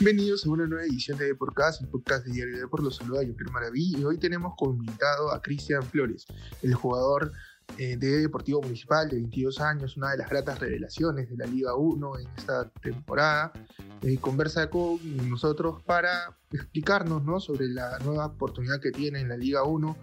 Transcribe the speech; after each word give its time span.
Bienvenidos 0.00 0.44
a 0.44 0.50
una 0.50 0.66
nueva 0.66 0.84
edición 0.84 1.16
de 1.18 1.26
Deporcast, 1.26 1.80
el 1.82 1.88
podcast 1.88 2.26
de 2.26 2.32
Diario 2.32 2.58
Deport. 2.58 2.82
Los 2.82 2.96
saluda 2.96 3.22
Joker 3.24 3.48
Maraví 3.52 3.94
y 3.96 4.02
hoy 4.02 4.18
tenemos 4.18 4.54
como 4.58 4.74
invitado 4.74 5.32
a 5.32 5.40
Cristian 5.40 5.84
Flores, 5.84 6.26
el 6.62 6.74
jugador 6.74 7.30
eh, 7.78 7.96
de 7.96 8.22
Deportivo 8.22 8.60
Municipal 8.60 9.08
de 9.08 9.14
22 9.14 9.60
años, 9.60 9.96
una 9.96 10.10
de 10.10 10.18
las 10.18 10.28
gratas 10.28 10.58
revelaciones 10.58 11.30
de 11.30 11.36
la 11.36 11.46
Liga 11.46 11.76
1 11.76 12.18
en 12.18 12.26
esta 12.36 12.68
temporada. 12.82 13.52
Eh, 14.02 14.18
conversa 14.18 14.68
con 14.68 14.98
nosotros 15.30 15.80
para 15.84 16.36
explicarnos 16.50 17.22
¿no? 17.22 17.38
sobre 17.38 17.68
la 17.68 17.96
nueva 18.00 18.26
oportunidad 18.26 18.80
que 18.80 18.90
tiene 18.90 19.20
en 19.20 19.28
la 19.28 19.36
Liga 19.36 19.62
1 19.62 19.96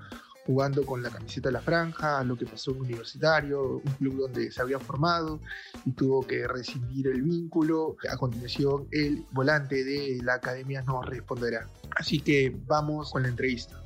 jugando 0.51 0.85
con 0.85 1.01
la 1.01 1.09
camiseta 1.09 1.47
de 1.47 1.53
la 1.53 1.61
franja, 1.61 2.21
lo 2.25 2.35
que 2.35 2.45
pasó 2.45 2.71
en 2.71 2.81
Universitario, 2.81 3.77
un 3.77 3.91
club 3.97 4.17
donde 4.17 4.51
se 4.51 4.61
había 4.61 4.79
formado 4.79 5.39
y 5.85 5.91
tuvo 5.93 6.27
que 6.27 6.45
rescindir 6.45 7.07
el 7.07 7.21
vínculo. 7.21 7.95
A 8.11 8.17
continuación, 8.17 8.85
el 8.91 9.25
volante 9.31 9.85
de 9.85 10.19
la 10.21 10.35
academia 10.35 10.81
nos 10.81 11.05
responderá. 11.05 11.69
Así 11.95 12.19
que 12.19 12.53
vamos 12.67 13.11
con 13.11 13.23
la 13.23 13.29
entrevista. 13.29 13.81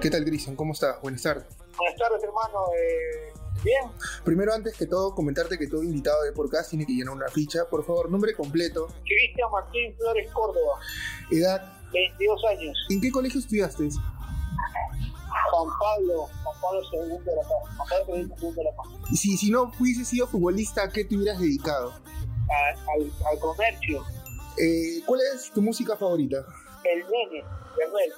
¿Qué 0.00 0.10
tal, 0.10 0.24
Cristian? 0.24 0.56
¿Cómo 0.56 0.72
estás? 0.72 0.98
Buenas 1.02 1.20
tardes. 1.20 1.44
Buenas 1.76 1.98
tardes, 1.98 2.22
hermano. 2.22 2.58
Eh, 2.78 3.35
bien. 3.66 3.82
Primero, 4.24 4.54
antes 4.54 4.76
que 4.76 4.86
todo, 4.86 5.14
comentarte 5.14 5.58
que 5.58 5.66
todo 5.66 5.82
invitado 5.82 6.22
de 6.22 6.32
podcast 6.32 6.70
tiene 6.70 6.86
que 6.86 6.92
llenar 6.92 7.14
una 7.14 7.28
ficha. 7.28 7.68
Por 7.68 7.84
favor, 7.84 8.10
nombre 8.10 8.34
completo. 8.34 8.86
Cristian 9.04 9.50
Martín 9.52 9.94
Flores 9.96 10.30
Córdoba. 10.32 10.78
Edad. 11.30 11.72
22 11.92 12.40
años. 12.50 12.76
¿En 12.90 13.00
qué 13.00 13.10
colegio 13.10 13.40
estudiaste? 13.40 13.88
Juan 15.50 15.68
Pablo, 15.80 16.28
Juan 16.42 16.56
Pablo 16.60 16.80
II 16.92 17.24
de 17.24 17.34
la 17.36 17.42
Paz. 17.42 17.50
Juan 17.76 17.88
Pablo 17.88 18.16
II 18.16 18.52
de 18.54 18.64
la 18.64 18.70
Paz. 18.76 18.86
Y 19.10 19.16
si, 19.16 19.36
si 19.36 19.50
no 19.50 19.70
hubiese 19.78 20.04
sido 20.04 20.26
futbolista, 20.26 20.82
¿a 20.84 20.88
qué 20.90 21.04
te 21.04 21.16
hubieras 21.16 21.38
dedicado? 21.38 21.92
A- 21.92 22.92
al, 22.92 23.10
al 23.30 23.38
comercio. 23.40 24.04
Eh, 24.58 25.00
¿Cuál 25.06 25.20
es 25.34 25.50
tu 25.52 25.60
música 25.62 25.96
favorita? 25.96 26.44
El 26.84 27.00
nene, 27.00 27.44
Manuel. 27.78 28.12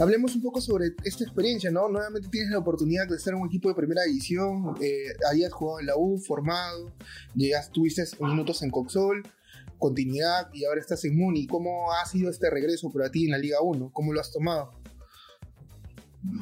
Hablemos 0.00 0.34
un 0.34 0.40
poco 0.40 0.62
sobre 0.62 0.86
esta 1.04 1.24
experiencia, 1.24 1.70
¿no? 1.70 1.88
Nuevamente 1.88 2.28
tienes 2.30 2.50
la 2.50 2.58
oportunidad 2.58 3.06
de 3.06 3.16
estar 3.16 3.34
en 3.34 3.40
un 3.40 3.48
equipo 3.48 3.68
de 3.68 3.74
primera 3.74 4.02
división, 4.04 4.74
eh, 4.80 5.12
habías 5.28 5.52
jugado 5.52 5.80
en 5.80 5.86
la 5.86 5.96
U, 5.96 6.16
formado, 6.18 6.90
llegaste, 7.34 7.72
tuviste 7.72 8.02
minutos 8.18 8.62
en 8.62 8.70
Coxol, 8.70 9.22
continuidad 9.78 10.48
y 10.54 10.64
ahora 10.64 10.80
estás 10.80 11.04
en 11.04 11.18
Muni. 11.18 11.46
¿Cómo 11.46 11.92
ha 11.92 12.06
sido 12.06 12.30
este 12.30 12.48
regreso 12.48 12.90
para 12.90 13.10
ti 13.10 13.26
en 13.26 13.32
la 13.32 13.38
Liga 13.38 13.60
1? 13.60 13.90
¿Cómo 13.92 14.14
lo 14.14 14.20
has 14.20 14.32
tomado? 14.32 14.72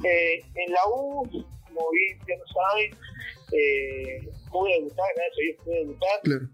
Eh, 0.04 0.40
en 0.54 0.72
la 0.72 0.80
U, 0.94 1.22
como 1.24 1.90
bien 1.90 2.18
ya 2.28 2.36
lo 2.36 2.46
saben, 2.46 2.92
eh, 3.52 4.28
pude 4.52 4.72
debutar, 4.74 5.06
gracias 5.16 5.36
a 5.36 5.42
Dios 5.42 5.56
pude 5.64 5.78
debutar. 5.80 6.20
Claro. 6.22 6.48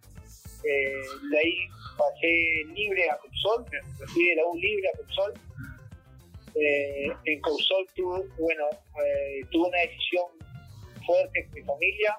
Eh, 0.65 1.03
de 1.31 1.39
ahí 1.39 1.55
pasé 1.99 2.73
libre 2.75 3.11
a 3.11 3.19
Coxol, 3.19 3.67
me 4.01 4.07
fui 4.07 4.29
de 4.31 4.37
la 4.37 4.47
U 4.47 4.57
libre 4.57 4.89
a 4.89 4.97
Coxol. 4.97 5.35
Eh, 6.55 7.09
en 7.25 7.41
Coxol 7.41 7.87
tuve, 7.97 8.21
bueno, 8.39 8.65
eh, 8.71 9.41
tuve 9.51 9.69
una 9.69 9.79
decisión 9.81 10.27
fuerte 11.05 11.45
con 11.47 11.55
mi 11.55 11.63
familia, 11.63 12.19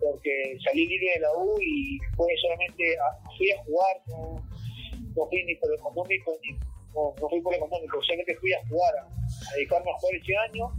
porque 0.00 0.58
salí 0.64 0.86
libre 0.86 1.12
de 1.14 1.20
la 1.20 1.32
U 1.36 1.58
y 1.60 1.98
fue 2.16 2.26
solamente, 2.40 2.96
fui 3.36 3.50
a 3.52 3.62
jugar, 3.64 3.96
no, 4.08 4.42
fui 5.28 5.44
ni 5.44 5.54
por 5.56 5.72
económico, 5.74 6.36
ni, 6.42 6.58
no, 6.94 7.28
fui 7.28 7.40
por 7.40 7.54
económico, 7.54 8.02
solamente 8.02 8.36
fui 8.36 8.52
a 8.52 8.66
jugar, 8.68 8.94
a, 8.98 9.54
dedicarme 9.54 9.90
a 9.90 9.94
jugar 9.94 10.14
ese 10.16 10.36
año 10.36 10.72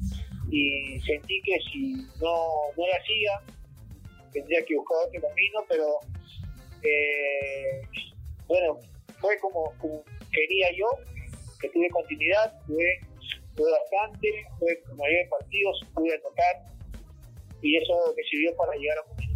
y 0.52 1.00
sentí 1.02 1.42
que 1.42 1.58
si 1.72 1.94
no, 2.20 2.36
no 2.76 2.88
lo 2.88 2.94
hacía, 3.00 3.42
tendría 4.34 4.64
que 4.66 4.76
buscar 4.76 4.98
otro 5.08 5.22
camino, 5.22 5.60
pero 5.70 6.00
eh, 6.84 7.82
bueno, 8.48 8.80
fue 9.20 9.38
como 9.40 9.74
quería 10.32 10.68
yo, 10.76 10.88
que 11.60 11.70
tuve 11.70 11.90
continuidad, 11.90 12.54
tuve, 12.66 13.00
tuve 13.56 13.72
bastante, 13.72 14.28
tuve 14.60 14.84
mayoría 14.98 15.24
de 15.24 15.30
partidos, 15.30 15.88
pude 15.94 16.14
anotar 16.14 16.80
y 17.62 17.78
eso 17.78 17.94
me 18.16 18.24
sirvió 18.24 18.56
para 18.56 18.74
llegar 18.76 18.98
a 19.00 19.14
mucho. 19.14 19.30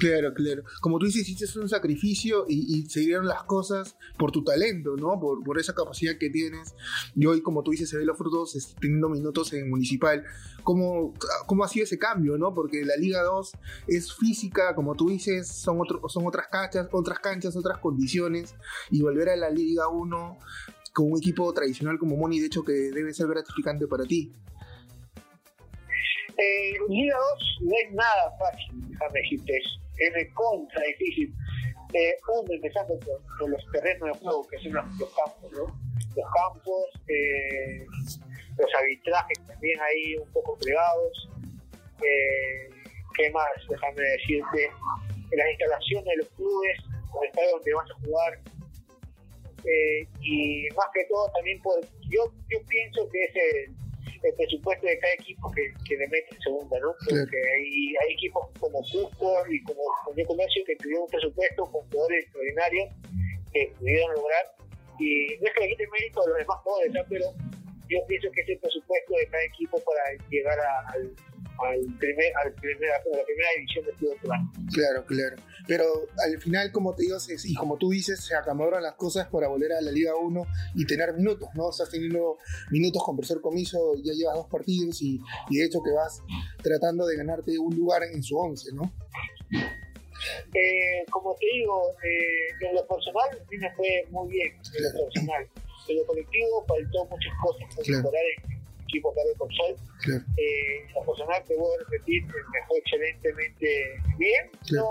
Claro, 0.00 0.32
claro. 0.32 0.62
Como 0.80 0.98
tú 0.98 1.06
dices, 1.06 1.28
hiciste 1.28 1.58
un 1.58 1.68
sacrificio 1.68 2.44
y, 2.48 2.78
y 2.78 2.88
se 2.88 3.00
dieron 3.00 3.26
las 3.26 3.42
cosas 3.44 3.96
por 4.16 4.30
tu 4.30 4.44
talento, 4.44 4.96
¿no? 4.96 5.18
Por, 5.18 5.42
por 5.42 5.58
esa 5.58 5.74
capacidad 5.74 6.18
que 6.18 6.30
tienes. 6.30 6.74
Y 7.16 7.26
hoy, 7.26 7.40
como 7.42 7.62
tú 7.62 7.72
dices, 7.72 7.90
se 7.90 7.96
ven 7.96 8.06
los 8.06 8.16
frutos 8.16 8.76
teniendo 8.80 9.08
minutos 9.08 9.52
en 9.54 9.68
Municipal. 9.68 10.24
¿Cómo, 10.62 11.14
¿Cómo 11.46 11.64
ha 11.64 11.68
sido 11.68 11.84
ese 11.84 11.98
cambio, 11.98 12.38
no? 12.38 12.54
Porque 12.54 12.84
la 12.84 12.96
Liga 12.96 13.22
2 13.22 13.52
es 13.88 14.14
física, 14.14 14.74
como 14.74 14.94
tú 14.94 15.08
dices, 15.08 15.48
son, 15.48 15.80
otro, 15.80 16.08
son 16.08 16.26
otras 16.26 16.46
canchas, 16.48 16.88
otras 16.92 17.18
canchas, 17.18 17.56
otras 17.56 17.78
condiciones. 17.78 18.54
Y 18.90 19.02
volver 19.02 19.30
a 19.30 19.36
la 19.36 19.50
Liga 19.50 19.88
1 19.88 20.38
con 20.92 21.12
un 21.12 21.18
equipo 21.18 21.52
tradicional 21.52 21.98
como 21.98 22.16
Moni, 22.16 22.40
de 22.40 22.46
hecho, 22.46 22.64
que 22.64 22.72
debe 22.72 23.12
ser 23.12 23.26
gratificante 23.28 23.86
para 23.86 24.04
ti. 24.04 24.32
Eh, 26.36 26.72
Liga 26.88 27.16
2 27.16 27.58
no 27.62 27.74
es 27.84 27.92
nada 27.94 28.32
fácil, 28.38 28.88
déjame 28.88 29.20
decirte. 29.20 29.60
Es 29.98 30.14
de 30.14 30.32
contra 30.32 30.80
difícil. 30.82 31.34
Eh, 31.94 32.14
uno, 32.28 32.52
empezando 32.52 32.98
por, 33.00 33.48
los 33.48 33.64
terrenos 33.72 34.12
de 34.12 34.18
juego, 34.24 34.46
que 34.46 34.58
son 34.58 34.74
los, 34.74 34.84
campos. 34.84 35.52
Los 35.52 36.26
campos, 36.32 36.84
eh, 37.08 37.86
los 38.58 38.74
arbitrajes 38.74 39.38
también 39.46 39.80
ahí 39.80 40.16
un 40.16 40.30
poco 40.32 40.56
plegados. 40.58 41.28
Eh, 42.02 42.70
¿Qué 43.16 43.30
más? 43.30 43.48
Déjame 43.68 44.02
decirte. 44.02 44.70
Las 45.32 45.50
instalaciones 45.50 46.04
de 46.04 46.16
los 46.18 46.28
clubes, 46.30 46.78
los 47.14 47.24
estadios 47.24 47.52
donde 47.52 47.74
vas 47.74 47.90
a 47.90 47.94
jugar. 48.04 48.40
Eh, 49.64 50.06
y 50.20 50.68
más 50.76 50.86
que 50.94 51.04
todo 51.06 51.30
también 51.34 51.60
por, 51.62 51.80
yo, 52.08 52.32
yo 52.48 52.58
pienso 52.68 53.08
que 53.10 53.24
es 53.24 53.30
el, 53.34 53.74
el 54.22 54.34
presupuesto 54.34 54.86
de 54.86 54.98
cada 54.98 55.12
equipo 55.14 55.50
que, 55.52 55.72
que 55.86 55.96
le 55.96 56.06
mete 56.08 56.34
en 56.34 56.40
segunda, 56.40 56.78
¿no? 56.80 56.94
Claro. 57.06 57.22
Porque 57.24 57.36
hay, 57.36 57.94
hay 58.02 58.12
equipos 58.14 58.46
como 58.60 58.78
Cusco 58.80 59.42
y 59.50 59.62
como 59.64 59.82
Unión 60.10 60.26
Comercio 60.26 60.62
que 60.64 60.76
tuvieron 60.76 61.02
un 61.04 61.10
presupuesto 61.10 61.64
con 61.64 61.82
jugadores 61.90 62.24
extraordinarios 62.24 62.88
que 63.52 63.72
pudieron 63.78 64.14
lograr. 64.14 64.44
Y 64.98 65.36
no 65.40 65.46
es 65.48 65.54
que 65.54 65.60
le 65.60 65.68
quite 65.68 65.86
mérito 65.88 66.22
a 66.22 66.28
los 66.28 66.38
demás 66.38 66.58
jugadores, 66.62 66.92
¿no? 66.92 67.00
pero 67.08 67.24
yo 67.88 67.98
pienso 68.06 68.30
que 68.32 68.40
es 68.42 68.48
el 68.48 68.58
presupuesto 68.58 69.14
de 69.16 69.26
cada 69.28 69.44
equipo 69.44 69.78
para 69.84 70.02
llegar 70.28 70.58
a- 70.58 70.90
al, 70.92 71.14
al 71.66 71.80
primer, 71.98 72.32
al 72.44 72.52
primer, 72.54 72.90
a 72.90 73.16
la 73.16 73.24
primera 73.24 73.48
división 73.56 73.84
del 73.84 73.94
fútbol 73.96 74.16
peruano. 74.20 74.52
Claro, 74.72 75.04
claro. 75.06 75.36
Pero 75.66 75.84
al 76.24 76.40
final, 76.40 76.72
como 76.72 76.94
te 76.94 77.02
digo, 77.02 77.16
y 77.44 77.54
como 77.54 77.76
tú 77.76 77.90
dices, 77.90 78.24
se 78.24 78.34
acomodaron 78.34 78.82
las 78.82 78.94
cosas 78.94 79.28
para 79.28 79.48
volver 79.48 79.72
a 79.72 79.80
la 79.80 79.90
Liga 79.90 80.14
1 80.16 80.42
y 80.76 80.86
tener 80.86 81.12
minutos, 81.14 81.48
¿no? 81.54 81.70
Estás 81.70 81.90
teniendo 81.90 82.38
minutos 82.70 83.02
con 83.04 83.16
profesor 83.16 83.40
Comiso, 83.40 83.94
ya 84.02 84.12
llevas 84.12 84.36
dos 84.36 84.46
partidos 84.48 85.02
y, 85.02 85.20
y 85.50 85.58
de 85.58 85.64
hecho 85.66 85.80
que 85.84 85.90
vas 85.92 86.22
tratando 86.62 87.06
de 87.06 87.16
ganarte 87.16 87.58
un 87.58 87.74
lugar 87.76 88.02
en 88.04 88.22
su 88.22 88.36
once, 88.38 88.70
¿no? 88.72 88.92
Eh, 90.54 91.04
como 91.10 91.34
te 91.36 91.46
digo, 91.54 91.90
eh, 92.02 92.66
en 92.68 92.74
lo 92.74 92.86
personal 92.86 93.28
a 93.30 93.50
mí 93.50 93.56
me 93.58 93.72
fue 93.74 94.04
muy 94.10 94.28
bien, 94.32 94.52
en 94.76 94.84
lo 94.84 95.04
personal. 95.04 95.48
En 95.88 95.96
lo 95.96 96.04
colectivo 96.06 96.64
faltó 96.66 97.04
muchas 97.06 97.32
cosas 97.42 97.74
por 97.74 97.84
Claro. 97.84 97.98
mejorar 98.02 98.22
en 98.44 98.52
el 98.52 98.57
equipo 98.88 99.12
de 99.14 99.34
Consol. 99.36 99.76
Claro. 100.02 100.24
Eh, 100.36 100.86
lo 100.94 101.04
personal 101.04 101.42
te 101.46 101.56
voy 101.56 101.74
a 101.74 101.78
repetir, 101.84 102.26
que 102.26 102.32
me 102.32 102.66
fue 102.66 102.78
excelentemente 102.78 104.00
bien. 104.18 104.50
Claro. 104.66 104.88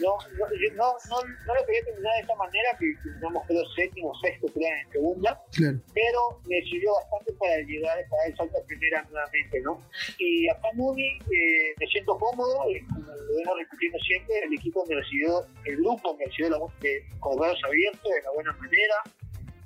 No, 0.00 0.18
no, 0.18 0.18
no, 0.38 0.46
no, 0.74 0.86
no, 1.08 1.16
no 1.46 1.54
lo 1.54 1.66
quería 1.66 1.84
terminar 1.84 2.12
de 2.16 2.22
esa 2.22 2.34
manera, 2.34 2.68
que 2.78 2.86
terminamos 3.02 3.46
creo 3.46 3.62
séptimo, 3.76 4.12
sexto, 4.20 4.46
creo, 4.52 4.68
en 4.68 4.90
segunda 4.90 5.40
Claro. 5.52 5.78
pero 5.94 6.40
me 6.46 6.60
sirvió 6.62 6.94
bastante 6.94 7.32
para 7.34 7.58
llegar 7.58 7.98
para 8.08 8.26
el 8.26 8.36
salto 8.36 8.58
a 8.58 8.66
primera 8.66 9.02
nuevamente, 9.10 9.60
¿no? 9.60 9.80
Y 10.18 10.48
acá 10.48 10.68
Muni 10.74 11.18
eh, 11.18 11.74
me 11.78 11.86
siento 11.86 12.16
cómodo, 12.18 12.64
como 12.90 13.06
lo 13.06 13.36
vengo 13.36 13.56
repitiendo 13.56 13.98
siempre, 14.00 14.34
el 14.44 14.54
equipo 14.54 14.84
me 14.86 14.96
recibió, 14.96 15.46
el 15.64 15.76
grupo 15.76 16.16
me 16.16 16.24
recibió 16.26 16.50
la, 16.50 16.58
de, 16.80 17.04
con 17.20 17.36
los 17.36 17.40
brazos 17.40 17.64
abiertos, 17.64 18.02
de 18.02 18.22
la 18.22 18.30
buena 18.32 18.52
manera. 18.54 18.94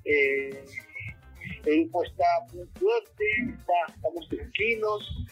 Eh, 0.05 0.65
el 1.67 1.81
grupo 1.85 2.05
está 2.05 2.25
muy 2.53 2.67
fuerte, 2.79 3.25
estamos 3.94 4.29
tranquilos, 4.29 5.27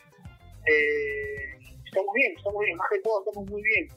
eh, 0.67 1.59
estamos 1.85 2.15
bien, 2.15 2.33
estamos 2.37 2.65
bien, 2.65 2.77
más 2.77 2.89
que 2.91 2.99
todo 3.01 3.25
estamos 3.27 3.51
muy 3.51 3.63
bien. 3.63 3.89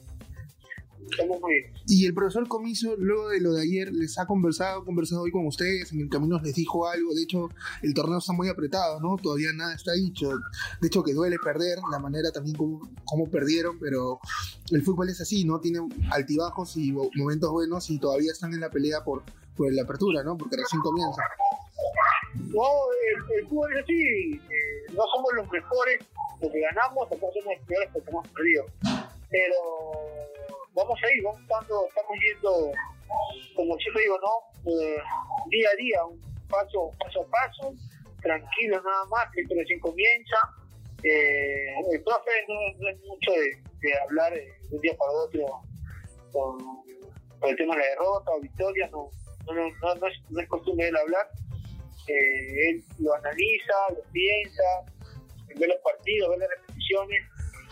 Estamos 1.10 1.40
muy 1.40 1.52
bien. 1.52 1.72
Y 1.86 2.06
el 2.06 2.14
profesor 2.14 2.48
Comiso, 2.48 2.94
luego 2.96 3.28
de 3.28 3.40
lo 3.40 3.52
de 3.52 3.62
ayer, 3.62 3.92
les 3.92 4.18
ha 4.18 4.26
conversado, 4.26 4.84
conversado 4.84 5.22
hoy 5.22 5.30
con 5.30 5.46
ustedes, 5.46 5.92
en 5.92 6.00
el 6.00 6.08
camino 6.08 6.40
les 6.42 6.54
dijo 6.54 6.88
algo, 6.88 7.14
de 7.14 7.22
hecho 7.22 7.50
el 7.82 7.94
torneo 7.94 8.18
está 8.18 8.32
muy 8.32 8.48
apretado, 8.48 9.00
¿no? 9.00 9.16
Todavía 9.16 9.52
nada 9.52 9.74
está 9.74 9.92
dicho, 9.92 10.30
de 10.80 10.86
hecho 10.86 11.02
que 11.02 11.12
duele 11.12 11.36
perder, 11.38 11.78
la 11.90 11.98
manera 11.98 12.30
también 12.32 12.56
como, 12.56 12.88
como 13.04 13.28
perdieron, 13.30 13.78
pero 13.78 14.18
el 14.70 14.82
fútbol 14.82 15.08
es 15.10 15.20
así, 15.20 15.44
¿no? 15.44 15.60
Tiene 15.60 15.80
altibajos 16.10 16.76
y 16.76 16.92
momentos 16.92 17.50
buenos 17.50 17.90
y 17.90 17.98
todavía 17.98 18.32
están 18.32 18.52
en 18.54 18.60
la 18.60 18.70
pelea 18.70 19.04
por, 19.04 19.22
por 19.56 19.72
la 19.72 19.82
apertura, 19.82 20.22
¿no? 20.22 20.36
Porque 20.36 20.56
recién 20.56 20.80
comienza. 20.80 21.22
No, 22.34 22.64
el, 23.36 23.46
fútbol 23.48 23.72
es 23.76 23.84
así, 23.84 24.32
eh, 24.34 24.92
no 24.92 25.02
somos 25.14 25.32
los 25.36 25.50
mejores 25.50 26.00
porque 26.40 26.60
ganamos, 26.60 27.08
tampoco 27.08 27.32
somos 27.34 27.56
los 27.58 27.66
peores 27.66 27.90
porque 27.92 28.10
hemos 28.10 28.28
perdido. 28.28 28.64
Pero 29.30 30.33
vamos 30.74 30.98
a 31.02 31.14
ir, 31.14 31.22
vamos 31.22 31.40
estando, 31.40 31.86
estamos 31.88 32.16
yendo, 32.20 32.72
como 33.54 33.76
siempre 33.78 34.02
digo, 34.02 34.18
¿no? 34.20 34.70
Eh, 34.70 34.98
día 35.50 35.68
a 35.70 35.76
día, 35.76 36.04
un 36.04 36.20
paso, 36.48 36.90
paso 36.98 37.22
a 37.22 37.30
paso, 37.30 37.74
tranquilo 38.20 38.82
nada 38.82 39.04
más, 39.06 39.28
que 39.32 39.42
recién 39.54 39.80
comienza. 39.80 40.36
Eh, 41.02 41.74
el 41.92 42.02
profe 42.02 42.30
no, 42.48 42.88
es 42.88 43.00
mucho 43.02 43.32
de, 43.32 43.98
hablar 44.04 44.32
de 44.32 44.52
un 44.70 44.80
día 44.80 44.96
para 44.96 45.10
otro 45.10 45.62
con, 46.32 46.84
el 47.48 47.56
tema 47.56 47.74
de 47.74 47.82
la 47.82 47.88
derrota 47.88 48.30
o 48.30 48.40
victoria, 48.40 48.88
no, 48.90 49.10
no, 49.46 49.54
no, 49.54 49.94
no, 49.96 50.06
es, 50.06 50.30
no 50.30 50.40
es 50.40 50.48
costumbre 50.48 50.86
de 50.86 50.90
él 50.90 50.96
hablar. 50.96 51.28
Eh, 52.08 52.70
él 52.70 52.84
lo 52.98 53.14
analiza, 53.14 53.74
lo 53.90 54.02
piensa, 54.12 54.62
ve 55.56 55.68
los 55.68 55.78
partidos, 55.82 56.30
ve 56.30 56.38
las 56.38 56.48
repeticiones, 56.48 57.22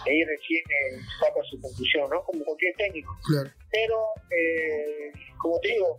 y 0.07 0.11
ahí 0.11 0.25
recién 0.25 0.63
eh, 0.63 1.01
saca 1.21 1.41
su 1.51 1.61
conclusión, 1.61 2.11
¿no? 2.11 2.23
Como 2.25 2.45
cualquier 2.45 2.75
técnico. 2.77 3.17
Claro. 3.27 3.51
Pero, 3.71 3.97
eh, 4.31 5.13
como 5.39 5.59
te 5.61 5.69
digo, 5.69 5.99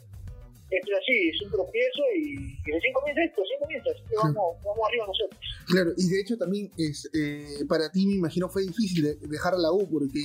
esto 0.70 0.92
es 0.92 0.98
así, 0.98 1.30
es 1.30 1.42
un 1.44 1.52
tropiezo 1.52 2.02
y, 2.16 2.58
y 2.66 2.72
recién 2.72 2.94
comienza 2.94 3.24
esto, 3.24 3.42
recién 3.42 3.60
comienza, 3.60 3.90
así 3.92 4.02
que 4.10 4.16
vamos, 4.16 4.58
vamos 4.64 4.88
arriba 4.88 5.06
nosotros. 5.06 5.40
Claro, 5.68 5.92
y 5.98 6.10
de 6.10 6.20
hecho 6.20 6.38
también 6.38 6.72
es 6.78 7.10
eh, 7.14 7.66
para 7.68 7.92
ti 7.92 8.06
me 8.08 8.16
imagino 8.16 8.50
fue 8.50 8.64
difícil 8.64 9.04
de 9.04 9.16
dejar 9.28 9.58
la 9.58 9.72
U 9.72 9.88
porque 9.90 10.22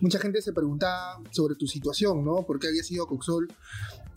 mucha 0.00 0.18
gente 0.18 0.42
se 0.42 0.52
preguntaba 0.52 1.22
sobre 1.30 1.54
tu 1.54 1.66
situación, 1.66 2.24
¿no? 2.24 2.44
Porque 2.46 2.68
habías 2.68 2.90
ido 2.90 3.04
a 3.04 3.08
Coxol 3.08 3.48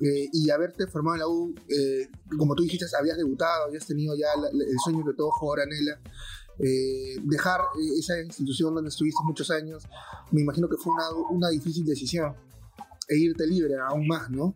eh, 0.02 0.30
y 0.32 0.50
haberte 0.50 0.88
formado 0.88 1.16
en 1.16 1.20
la 1.20 1.28
U, 1.28 1.56
eh, 1.70 2.10
como 2.38 2.56
tú 2.56 2.64
dijiste, 2.64 2.86
habías 3.00 3.18
debutado, 3.18 3.66
habías 3.66 3.86
tenido 3.86 4.16
ya 4.16 4.28
la, 4.40 4.50
el 4.50 4.80
sueño 4.84 5.06
que 5.06 5.14
todo 5.14 5.30
jugador 5.32 5.68
anhela. 5.68 6.00
Eh, 6.60 7.16
dejar 7.22 7.62
esa 8.00 8.20
institución 8.20 8.74
donde 8.74 8.90
estuviste 8.90 9.22
muchos 9.24 9.52
años, 9.52 9.84
me 10.32 10.42
imagino 10.42 10.68
que 10.68 10.78
fue 10.78 10.92
una, 10.94 11.12
una 11.30 11.50
difícil 11.50 11.86
decisión 11.86 12.36
e 13.08 13.16
irte 13.16 13.46
libre 13.46 13.76
aún 13.88 14.08
más, 14.08 14.30
¿no? 14.32 14.56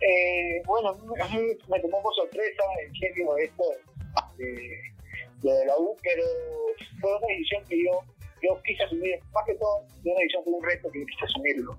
Eh, 0.00 0.62
bueno, 0.66 0.88
a 0.88 1.28
mí 1.28 1.40
me 1.68 1.80
tomó 1.80 2.02
por 2.02 2.14
sorpresa, 2.14 2.62
en 2.84 2.94
serio, 2.94 3.36
esto 3.36 3.64
de, 4.38 4.46
de 5.42 5.66
la 5.66 5.76
U, 5.78 5.96
pero 6.02 6.24
fue 7.00 7.16
una 7.16 7.26
decisión 7.28 7.62
que 7.68 7.84
yo, 7.84 8.00
yo 8.42 8.60
quise 8.64 8.82
asumir, 8.82 9.20
más 9.32 9.44
que 9.46 9.54
todo, 9.54 9.86
fue 10.02 10.10
una 10.10 10.20
decisión, 10.20 10.44
fue 10.44 10.52
un 10.54 10.64
reto 10.64 10.90
que 10.90 11.00
yo 11.00 11.06
quise 11.06 11.24
asumirlo, 11.26 11.78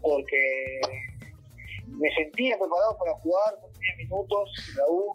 porque 0.00 0.80
me 1.86 2.12
sentía 2.14 2.58
preparado 2.58 2.98
para 2.98 3.12
jugar, 3.14 3.54
no 3.62 3.68
tenía 3.68 3.96
minutos 3.96 4.74
la 4.76 4.84
U, 4.88 5.12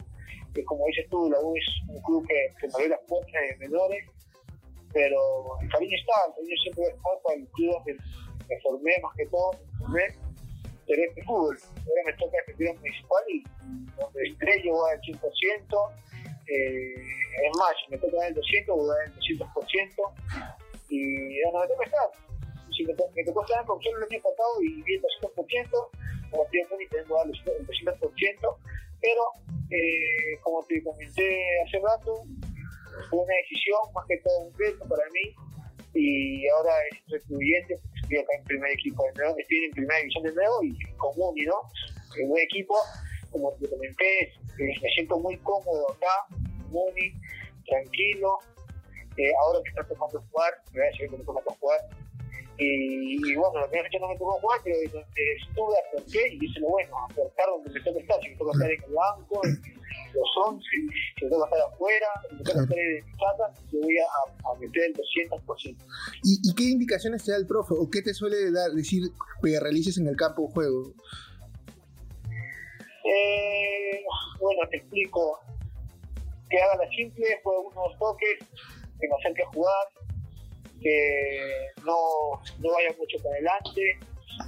que 0.53 0.63
como 0.65 0.85
dices 0.88 1.07
tú, 1.09 1.29
la 1.29 1.39
U 1.39 1.55
es 1.55 1.65
un 1.89 2.01
club 2.03 2.25
que, 2.27 2.47
que 2.59 2.67
me 2.67 2.73
abrió 2.73 2.89
las 2.89 3.00
puertas 3.07 3.41
de 3.50 3.67
menores, 3.67 4.05
pero 4.94 5.19
el 5.61 5.69
cariño 5.69 5.97
está, 5.97 6.13
el 6.27 6.33
cariño 6.35 6.55
siempre 6.61 6.83
a 6.85 6.88
estar 6.89 7.21
para 7.23 7.39
el 7.39 7.47
club 7.47 7.73
donde 7.73 7.97
me 8.47 8.61
formé, 8.61 8.94
más 9.01 9.13
que 9.15 9.25
todo, 9.27 9.51
me 9.53 9.77
formé, 9.79 10.05
pero 10.88 11.01
este 11.03 11.23
fútbol. 11.23 11.57
Ahora 11.57 12.01
me 12.05 12.13
toca 12.13 12.38
defender 12.45 12.77
municipal 12.77 13.23
y 13.27 13.44
donde 13.97 14.23
estrello 14.29 14.73
voy 14.73 14.91
al 14.91 15.01
100%, 15.01 15.91
eh, 16.47 16.94
es 16.94 17.57
más, 17.57 17.73
si 17.83 17.91
me 17.91 17.97
toca 17.97 18.17
dar 18.17 18.27
el 18.27 18.35
200, 18.35 18.75
voy 18.75 18.89
a 18.89 18.94
dar 18.94 19.07
el 19.07 19.13
200%, 19.13 20.13
y 20.89 21.41
no 21.51 21.59
me 21.59 21.67
toca 21.67 21.85
estar. 21.85 22.09
Si 22.75 22.83
me, 22.85 22.94
me 22.94 23.23
tocó 23.23 23.41
estar 23.44 23.65
con 23.65 23.81
solo 23.81 23.97
el 23.97 24.03
año 24.03 24.21
pasado 24.21 24.61
y 24.61 24.81
vi 24.83 24.95
el 24.95 25.01
200%, 25.01 25.89
como 26.29 26.44
estoy 26.45 26.59
en 26.59 26.67
tengo 26.67 26.77
que 26.79 27.13
dar 27.13 27.57
el 27.57 27.67
200%, 27.67 28.57
pero 29.03 29.21
eh, 29.69 30.39
como 30.41 30.63
te 30.65 30.81
comenté 30.81 31.61
hace 31.67 31.79
rato, 31.79 32.23
fue 33.09 33.19
una 33.19 33.35
decisión 33.35 33.79
más 33.94 34.05
que 34.07 34.17
todo 34.19 34.39
un 34.47 34.53
reto 34.57 34.88
para 34.88 35.03
mí 35.11 35.35
y 35.94 36.47
ahora 36.47 36.71
es 36.89 37.23
porque 37.27 37.75
estoy 37.95 38.17
acá 38.17 38.33
en 38.38 38.44
primer 38.45 38.71
equipo 38.71 39.03
de 39.03 39.13
nuevo, 39.13 39.38
estoy 39.38 39.65
en 39.65 39.71
primera 39.71 40.00
división 40.00 40.23
de 40.23 40.33
nuevo 40.33 40.63
y 40.63 40.77
común 40.97 41.38
y 41.38 41.45
no, 41.45 41.55
en 42.17 42.31
un 42.31 42.39
equipo, 42.39 42.75
como 43.29 43.51
te 43.53 43.69
comenté, 43.69 44.33
me 44.57 44.89
siento 44.95 45.19
muy 45.19 45.38
cómodo 45.38 45.91
acá, 45.91 46.35
muy 46.69 47.13
tranquilo, 47.67 48.39
eh, 49.17 49.31
ahora 49.41 49.59
que 49.63 49.69
está 49.69 49.83
tocando 49.83 50.23
jugar, 50.31 50.53
me 50.71 50.79
voy 50.79 50.88
a 50.88 50.91
decir 50.91 51.09
que 51.09 51.17
me 51.17 51.23
jugar, 51.59 51.79
y, 52.57 53.31
y, 53.31 53.35
bueno, 53.35 53.61
la 53.61 53.67
primera 53.67 53.89
fecha 53.89 54.00
no 54.00 54.09
me 54.09 54.17
tocó 54.17 54.39
jugar, 54.39 54.59
pero 54.63 54.75
estuve, 54.77 55.75
acerqué 55.88 56.35
y 56.35 56.45
hice 56.45 56.59
lo 56.59 56.69
bueno, 56.69 56.95
acercar 57.09 57.47
donde 57.50 57.69
me 57.71 57.79
toca 57.81 58.00
estar, 58.00 58.21
si 58.21 58.29
me 58.29 58.35
toca 58.35 58.51
estar 58.51 58.71
en 58.71 58.83
el 58.83 58.94
banco, 58.94 59.41
en 59.44 59.61
los 60.13 60.29
11, 60.45 60.65
si 61.17 61.25
me 61.25 61.31
toca 61.31 61.45
estar 61.45 61.61
afuera, 61.73 62.07
si 62.29 62.35
me 62.35 62.44
toca 62.44 62.61
estar 62.61 62.77
en 62.77 63.03
casa, 63.17 63.61
yo 63.71 63.79
voy 63.81 63.97
a, 63.97 64.50
a 64.50 64.59
meter 64.59 64.83
el 64.83 64.94
200%. 64.94 65.77
¿Y, 66.23 66.39
¿Y 66.44 66.55
qué 66.55 66.63
indicaciones 66.63 67.23
te 67.23 67.31
da 67.31 67.38
el 67.38 67.47
profe 67.47 67.73
o 67.77 67.89
qué 67.89 68.01
te 68.01 68.13
suele 68.13 68.51
dar, 68.51 68.71
decir 68.71 69.03
que 69.41 69.59
realices 69.59 69.97
en 69.97 70.07
el 70.07 70.15
campo 70.15 70.47
de 70.47 70.53
juego? 70.53 70.94
Eh, 73.03 74.01
bueno, 74.39 74.61
te 74.69 74.77
explico. 74.77 75.39
Que 76.50 76.61
haga 76.61 76.83
la 76.83 76.89
simple, 76.91 77.25
fue 77.41 77.57
unos 77.59 77.97
toques, 77.97 78.38
que 79.00 79.07
me 79.07 79.15
acerque 79.19 79.41
a 79.41 79.47
jugar, 79.47 79.88
que 80.83 81.68
no, 81.85 81.97
no 82.59 82.74
vaya 82.74 82.94
mucho 82.97 83.18
para 83.24 83.35
adelante, 83.35 83.81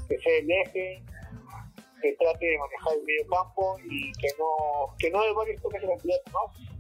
que 0.07 0.19
sea 0.19 0.37
el 0.37 0.51
eje, 0.51 1.03
que 2.01 2.13
trate 2.13 2.45
de 2.45 2.57
manejar 2.57 2.93
el 2.93 3.03
medio 3.03 3.27
campo 3.27 3.77
y 3.89 4.11
que 4.13 4.27
no, 4.37 4.95
que 4.99 5.09
no 5.09 5.23
dé 5.23 5.33
varios 5.33 5.61
toques 5.61 5.81
de 5.81 5.87
la 5.87 5.95
¿no? 5.95 6.75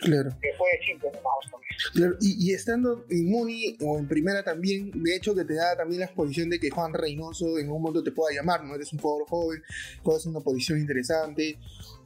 Claro. 0.00 0.30
Que 0.40 0.52
fue 0.56 0.68
simple 0.86 1.10
nomás 1.12 1.58
Claro, 1.92 2.16
y, 2.20 2.50
y, 2.50 2.54
estando 2.54 3.04
en 3.08 3.30
Muni 3.30 3.76
o 3.80 3.98
en 3.98 4.08
primera 4.08 4.42
también, 4.42 4.90
de 5.02 5.14
hecho 5.14 5.34
que 5.34 5.44
te 5.44 5.54
da 5.54 5.76
también 5.76 6.00
la 6.00 6.06
exposición 6.06 6.50
de 6.50 6.58
que 6.58 6.70
Juan 6.70 6.92
Reynoso 6.92 7.58
en 7.58 7.70
un 7.70 7.80
momento 7.80 8.02
te 8.02 8.10
pueda 8.10 8.34
llamar, 8.34 8.64
¿no? 8.64 8.74
Eres 8.74 8.92
un 8.92 8.98
jugador 8.98 9.28
joven, 9.28 9.62
puedes 10.02 10.26
una 10.26 10.40
posición 10.40 10.80
interesante, 10.80 11.58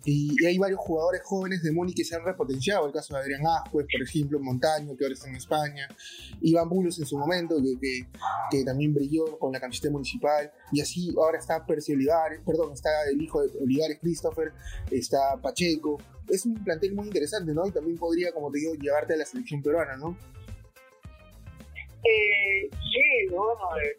y, 0.04 0.36
y, 0.38 0.46
hay 0.46 0.58
varios 0.58 0.78
jugadores 0.78 1.22
jóvenes 1.24 1.62
de 1.62 1.72
Muni 1.72 1.94
que 1.94 2.04
se 2.04 2.14
han 2.14 2.24
repotenciado, 2.24 2.86
el 2.86 2.92
caso 2.92 3.14
de 3.14 3.20
Adrián 3.20 3.46
Ascuez, 3.46 3.86
por 3.90 4.02
ejemplo, 4.02 4.40
Montaño, 4.40 4.94
que 4.96 5.04
ahora 5.04 5.14
está 5.14 5.28
en 5.28 5.36
España, 5.36 5.88
Iván 6.42 6.68
Bulos 6.68 6.98
en 6.98 7.06
su 7.06 7.16
momento, 7.16 7.56
que, 7.56 7.78
que, 7.80 8.06
que 8.50 8.64
también 8.64 8.92
brilló 8.92 9.38
con 9.38 9.52
la 9.52 9.60
camiseta 9.60 9.90
municipal, 9.90 10.52
y 10.70 10.82
así 10.82 11.14
ahora 11.16 11.38
está 11.38 11.64
Percy 11.64 11.94
Olivares, 11.94 12.40
perdón, 12.44 12.74
está 12.74 12.90
el 13.10 13.22
hijo 13.22 13.42
de 13.42 13.58
Olivares, 13.58 13.98
Christopher, 14.00 14.52
está 14.90 15.40
Pacheco, 15.40 15.98
es 16.32 16.46
un 16.46 16.64
plantel 16.64 16.94
muy 16.94 17.06
interesante, 17.06 17.52
¿no? 17.52 17.66
Y 17.66 17.72
también 17.72 17.98
podría, 17.98 18.32
como 18.32 18.50
te 18.50 18.58
digo, 18.58 18.72
llevarte 18.74 19.12
a 19.12 19.16
la 19.18 19.24
selección 19.26 19.62
peruana, 19.62 19.96
¿no? 19.96 20.16
Eh, 22.04 22.70
sí, 22.72 23.28
bueno, 23.30 23.54
eh, 23.76 23.96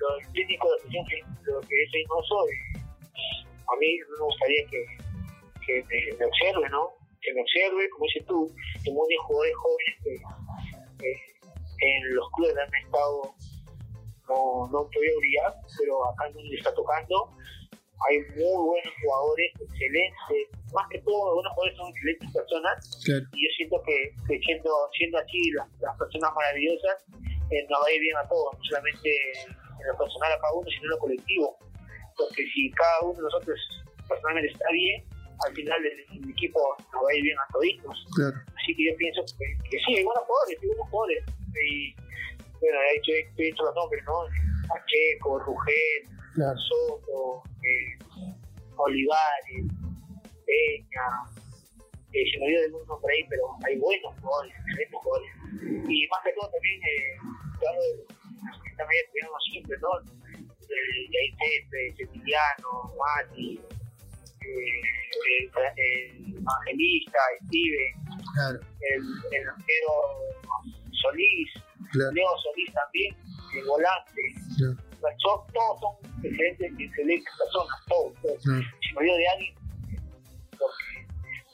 lo 0.00 0.32
técnico 0.32 0.68
de 0.68 0.98
la 0.98 1.52
lo 1.52 1.60
que 1.60 1.82
es 1.82 1.92
Reynoso, 1.92 2.44
a 3.68 3.76
mí 3.78 3.98
me 3.98 4.24
gustaría 4.24 4.66
que, 4.66 4.84
que 5.64 5.84
me, 6.18 6.26
observe, 6.26 6.68
¿no? 6.70 6.90
Que 7.22 7.32
me 7.32 7.40
observe, 7.40 7.88
como 7.90 8.04
dices 8.06 8.26
tú, 8.26 8.52
que 8.84 8.90
muchos 8.90 9.22
jugadores 9.26 9.56
jóvenes 9.56 9.94
que 10.98 11.12
en 11.78 12.14
los 12.16 12.28
clubes 12.32 12.56
han 12.56 12.74
estado, 12.84 13.34
no, 14.28 14.68
no 14.72 14.90
podía 14.90 15.16
brillar, 15.18 15.54
pero 15.78 16.04
acá 16.10 16.28
no 16.34 16.40
le 16.40 16.56
está 16.56 16.74
tocando 16.74 17.30
hay 18.08 18.18
muy 18.36 18.62
buenos 18.66 18.94
jugadores, 19.02 19.52
excelentes, 19.60 20.48
más 20.72 20.86
que 20.90 20.98
todo, 21.00 21.30
algunos 21.30 21.52
jugadores 21.52 21.76
son 21.76 21.88
excelentes 21.90 22.30
personas, 22.32 22.74
claro. 23.04 23.24
y 23.32 23.38
yo 23.42 23.50
siento 23.56 23.82
que, 23.86 24.12
que 24.28 24.38
siendo, 24.40 24.70
siendo 24.96 25.18
así 25.18 25.50
las, 25.52 25.68
las 25.80 25.96
personas 25.98 26.30
maravillosas, 26.34 27.04
eh, 27.50 27.66
nos 27.68 27.80
va 27.82 27.86
a 27.86 27.92
ir 27.92 28.00
bien 28.00 28.16
a 28.16 28.28
todos, 28.28 28.54
no 28.56 28.64
solamente 28.64 29.10
en 29.42 29.86
lo 29.86 29.96
personal 29.98 30.32
a 30.32 30.40
cada 30.40 30.52
uno, 30.54 30.68
sino 30.70 30.84
en 30.84 30.90
lo 30.90 30.98
colectivo, 30.98 31.58
porque 32.16 32.42
si 32.54 32.70
cada 32.72 33.00
uno 33.02 33.14
de 33.14 33.22
nosotros 33.22 33.58
personalmente 34.08 34.52
está 34.52 34.70
bien, 34.72 35.04
al 35.44 35.52
final 35.54 35.78
el, 35.84 35.98
el 36.16 36.30
equipo 36.30 36.60
nos 36.92 37.04
va 37.04 37.10
a 37.10 37.14
ir 37.14 37.22
bien 37.22 37.36
a 37.38 37.52
toditos. 37.52 38.06
Claro. 38.14 38.36
Así 38.56 38.74
que 38.74 38.90
yo 38.90 38.96
pienso 38.96 39.20
que, 39.38 39.46
que 39.68 39.78
sí, 39.84 39.96
hay 39.96 40.04
buenos 40.04 40.24
jugadores, 40.24 40.58
hay 40.62 40.68
buenos 40.68 40.88
jugadores, 40.88 41.24
y 41.60 41.94
bueno, 42.60 42.78
he 42.80 42.96
hecho, 42.96 43.12
he 43.12 43.48
hecho 43.48 43.64
los 43.64 43.74
nombres, 43.74 44.02
¿no? 44.04 44.24
Pacheco, 44.68 45.38
Rugel, 45.40 46.15
claro. 46.36 46.58
Soto, 46.60 47.42
eh, 47.64 47.96
Olivares, 48.76 49.64
Peña, 50.44 51.08
eh, 52.12 52.24
se 52.30 52.38
me 52.38 52.46
olvidó 52.46 52.60
de 52.60 52.74
un 52.74 52.86
nombre 52.86 53.14
ahí, 53.14 53.24
pero 53.28 53.42
hay 53.64 53.76
buenos 53.78 54.14
jugadores, 54.20 54.52
excelentes 54.52 55.00
jugadores. 55.02 55.32
Y 55.88 56.06
más 56.08 56.20
que 56.22 56.32
todo 56.32 56.48
también, 56.50 56.80
eh, 56.84 57.16
claro, 57.58 57.80
también 58.76 59.04
estudiamos 59.04 59.42
siempre, 59.50 59.76
¿no? 59.80 59.88
El 60.68 61.10
Yair 61.10 61.34
Pepe, 61.70 62.08
Mati, 62.96 63.60
eh, 64.40 64.80
el, 65.38 65.50
el, 65.76 66.36
Evangelista, 66.36 67.18
claro. 68.34 68.60
el, 68.80 69.02
el 69.32 69.48
arquero 69.48 69.92
Solís, 70.92 71.50
claro. 71.92 72.12
Leo 72.12 72.28
Solís 72.38 72.72
también, 72.72 73.16
el 73.56 73.64
volante. 73.66 74.22
todos 75.52 75.80
son 75.80 76.05
excelentes, 76.22 76.72
excelentes 76.78 77.34
personas, 77.38 77.76
todos. 77.88 78.12
todos. 78.22 78.42
Si 78.42 78.92
me 78.94 78.98
olvido 78.98 79.16
de 79.16 79.28
alguien, 79.28 79.54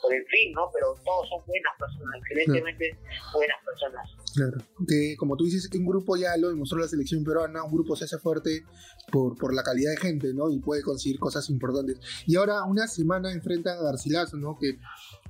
por 0.02 0.12
el 0.12 0.25
fin, 0.26 0.52
¿no? 0.52 0.69
Pero 0.75 0.95
todos 1.04 1.28
son 1.28 1.38
buenas 1.47 1.73
personas, 1.78 2.21
excelentemente 2.21 2.99
buenas 3.33 3.57
personas. 3.64 4.11
Claro, 4.35 4.59
que 4.87 5.14
como 5.16 5.37
tú 5.37 5.45
dices, 5.45 5.71
un 5.75 5.87
grupo 5.87 6.16
ya 6.16 6.37
lo 6.37 6.49
demostró 6.50 6.78
la 6.78 6.88
selección 6.88 7.23
peruana, 7.23 7.62
un 7.62 7.73
grupo 7.73 7.95
se 7.95 8.04
hace 8.04 8.19
fuerte 8.19 8.64
por, 9.11 9.37
por 9.37 9.54
la 9.54 9.62
calidad 9.62 9.92
de 9.92 9.97
gente, 9.99 10.35
¿no? 10.35 10.50
Y 10.50 10.59
puede 10.59 10.83
conseguir 10.83 11.19
cosas 11.19 11.49
importantes. 11.50 12.00
Y 12.26 12.37
ahora 12.37 12.64
una 12.64 12.88
semana 12.88 13.33
enfrentan 13.33 13.78
a 13.78 13.83
Garcilaso, 13.83 14.37
¿no? 14.37 14.59
Que 14.59 14.78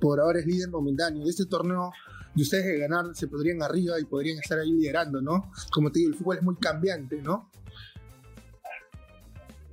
por 0.01 0.19
ahora 0.19 0.39
es 0.39 0.45
líder 0.47 0.69
momentáneo. 0.69 1.23
De 1.23 1.29
este 1.29 1.45
torneo, 1.45 1.91
y 2.35 2.41
ustedes 2.41 2.65
de 2.65 2.79
ganar 2.79 3.05
se 3.13 3.27
podrían 3.27 3.61
arriba 3.61 3.99
y 3.99 4.05
podrían 4.05 4.39
estar 4.39 4.57
ahí 4.57 4.71
liderando, 4.71 5.21
¿no? 5.21 5.51
Como 5.71 5.91
te 5.91 5.99
digo, 5.99 6.11
el 6.11 6.17
fútbol 6.17 6.37
es 6.37 6.43
muy 6.43 6.55
cambiante, 6.55 7.21
¿no? 7.21 7.51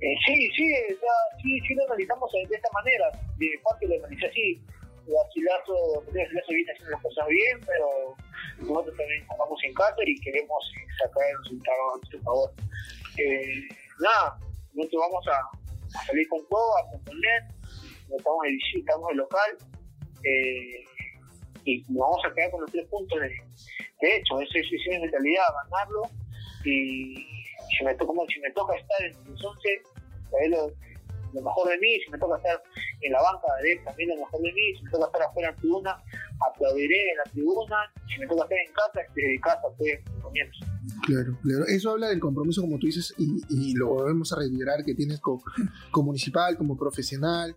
Eh, 0.01 0.15
sí, 0.25 0.49
sí, 0.57 0.73
sí, 1.41 1.59
sí 1.67 1.75
lo 1.75 1.85
analizamos 1.85 2.31
de 2.31 2.55
esta 2.55 2.69
manera. 2.73 3.11
De 3.37 3.47
parte 3.63 3.87
lo 3.87 3.95
analicé 3.95 4.27
así 4.27 4.61
Garcilaso, 5.07 6.03
Garcilaso 6.13 6.51
viene 6.53 6.71
haciendo 6.71 6.91
las 6.91 7.01
cosas 7.01 7.27
bien, 7.27 7.59
pero 7.65 8.15
nosotros 8.59 8.97
también 8.97 9.25
jugamos 9.27 9.59
en 9.63 9.73
Qatar 9.73 10.07
y 10.07 10.15
queremos 10.21 10.71
sacar 10.99 11.23
el 11.29 11.37
resultado 11.43 11.93
a 11.93 11.97
nuestro 11.97 12.19
favor. 12.21 12.51
Eh, 13.17 13.67
nada, 13.99 14.37
nosotros 14.73 15.01
vamos 15.09 15.25
a, 15.27 16.05
salir 16.05 16.27
con 16.29 16.39
todo, 16.47 16.77
a 16.77 16.89
componer, 16.91 17.43
estamos 18.15 18.45
en, 18.45 18.59
estamos 18.79 19.11
en 19.11 19.17
local 19.17 19.57
eh, 20.23 20.85
y 21.65 21.81
nos 21.89 22.09
vamos 22.09 22.21
a 22.25 22.33
quedar 22.33 22.51
con 22.51 22.61
los 22.61 22.71
tres 22.71 22.87
puntos 22.87 23.19
de, 23.19 23.29
de 24.01 24.15
hecho, 24.15 24.39
eso 24.39 24.57
es, 24.57 24.65
es 24.65 24.87
en 24.87 25.11
realidad 25.11 25.43
ganarlo 25.69 26.03
y 26.63 27.30
si 27.77 27.83
me, 27.83 27.95
toca, 27.95 28.75
estar 28.75 29.05
en 29.05 29.31
los 29.31 29.43
11, 29.43 29.81
lo, 30.49 30.71
lo 31.33 31.41
mejor 31.41 31.69
de 31.69 31.77
mí, 31.77 31.99
si 32.03 32.11
me 32.11 32.17
toca 32.17 32.37
estar 32.37 32.61
en 33.01 33.11
la 33.11 33.21
banca 33.21 33.47
de 33.63 33.77
también 33.77 34.09
lo 34.09 34.15
mejor 34.17 34.41
de 34.41 34.51
mí, 34.53 34.75
si 34.77 34.83
me 34.83 34.91
toca 34.91 35.05
estar 35.05 35.21
afuera 35.23 35.49
en 35.49 35.55
tribuna, 35.55 35.97
aplaudiré 36.49 37.11
en 37.11 37.17
la 37.17 37.23
tribuna, 37.31 37.77
si 38.13 38.19
me 38.19 38.27
toca 38.27 38.43
estar 38.43 38.57
en 38.57 38.73
casa, 38.73 39.13
desde 39.15 39.39
casa 39.39 39.61
comienzo. 40.21 40.65
Claro, 41.05 41.37
claro. 41.41 41.65
Eso 41.67 41.91
habla 41.91 42.09
del 42.09 42.19
compromiso, 42.19 42.61
como 42.61 42.77
tú 42.77 42.87
dices, 42.87 43.13
y, 43.17 43.73
lo 43.75 43.87
volvemos 43.87 44.31
a 44.33 44.37
reiterar 44.37 44.83
que 44.83 44.93
tienes 44.93 45.19
como, 45.19 45.41
municipal, 45.95 46.57
como 46.57 46.77
profesional, 46.77 47.55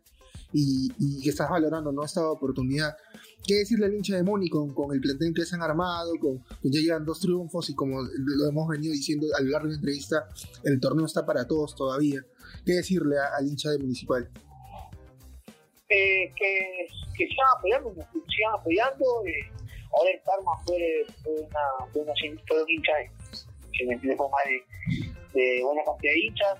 y, 0.52 0.90
y, 0.98 1.22
que 1.22 1.30
estás 1.30 1.50
valorando 1.50 1.92
¿no? 1.92 2.04
esta 2.04 2.28
oportunidad. 2.30 2.96
¿Qué 3.46 3.56
decirle 3.56 3.86
al 3.86 3.94
hincha 3.94 4.16
de 4.16 4.22
Moni 4.22 4.48
con, 4.48 4.72
con 4.72 4.94
el 4.94 5.00
plantel 5.00 5.34
que 5.34 5.44
se 5.44 5.54
han 5.54 5.62
armado, 5.62 6.12
con, 6.18 6.42
que 6.62 6.70
ya 6.70 6.80
llegan 6.80 7.04
dos 7.04 7.20
triunfos 7.20 7.68
y 7.68 7.74
como 7.74 8.00
lo 8.00 8.48
hemos 8.48 8.68
venido 8.68 8.92
diciendo 8.92 9.26
a 9.38 9.42
lo 9.42 9.50
largo 9.50 9.66
de 9.66 9.74
la 9.74 9.76
entrevista, 9.76 10.28
el 10.64 10.80
torneo 10.80 11.04
está 11.04 11.26
para 11.26 11.46
todos 11.46 11.74
todavía? 11.74 12.24
¿Qué 12.64 12.72
decirle 12.72 13.16
al 13.18 13.46
hincha 13.46 13.70
de 13.70 13.78
Municipal? 13.78 14.30
Que, 15.88 16.32
que 17.16 17.28
sigan 17.28 17.46
apoyando, 17.56 17.94
que 17.94 18.34
sigan 18.34 18.54
apoyando. 18.54 19.04
Eh, 19.26 19.50
ahora 19.92 20.10
el 20.10 20.20
Karma 20.22 20.52
fue, 20.66 21.06
fue, 21.22 21.32
una, 21.32 21.64
un 21.94 22.68
hincha 22.68 22.92
que 23.72 23.86
me 23.86 23.94
entiende 23.94 24.16
más 24.16 24.44
de, 24.46 25.40
de, 25.40 25.62
buena 25.64 25.82
cantidad 25.84 26.12
de 26.12 26.20
hinchas. 26.20 26.58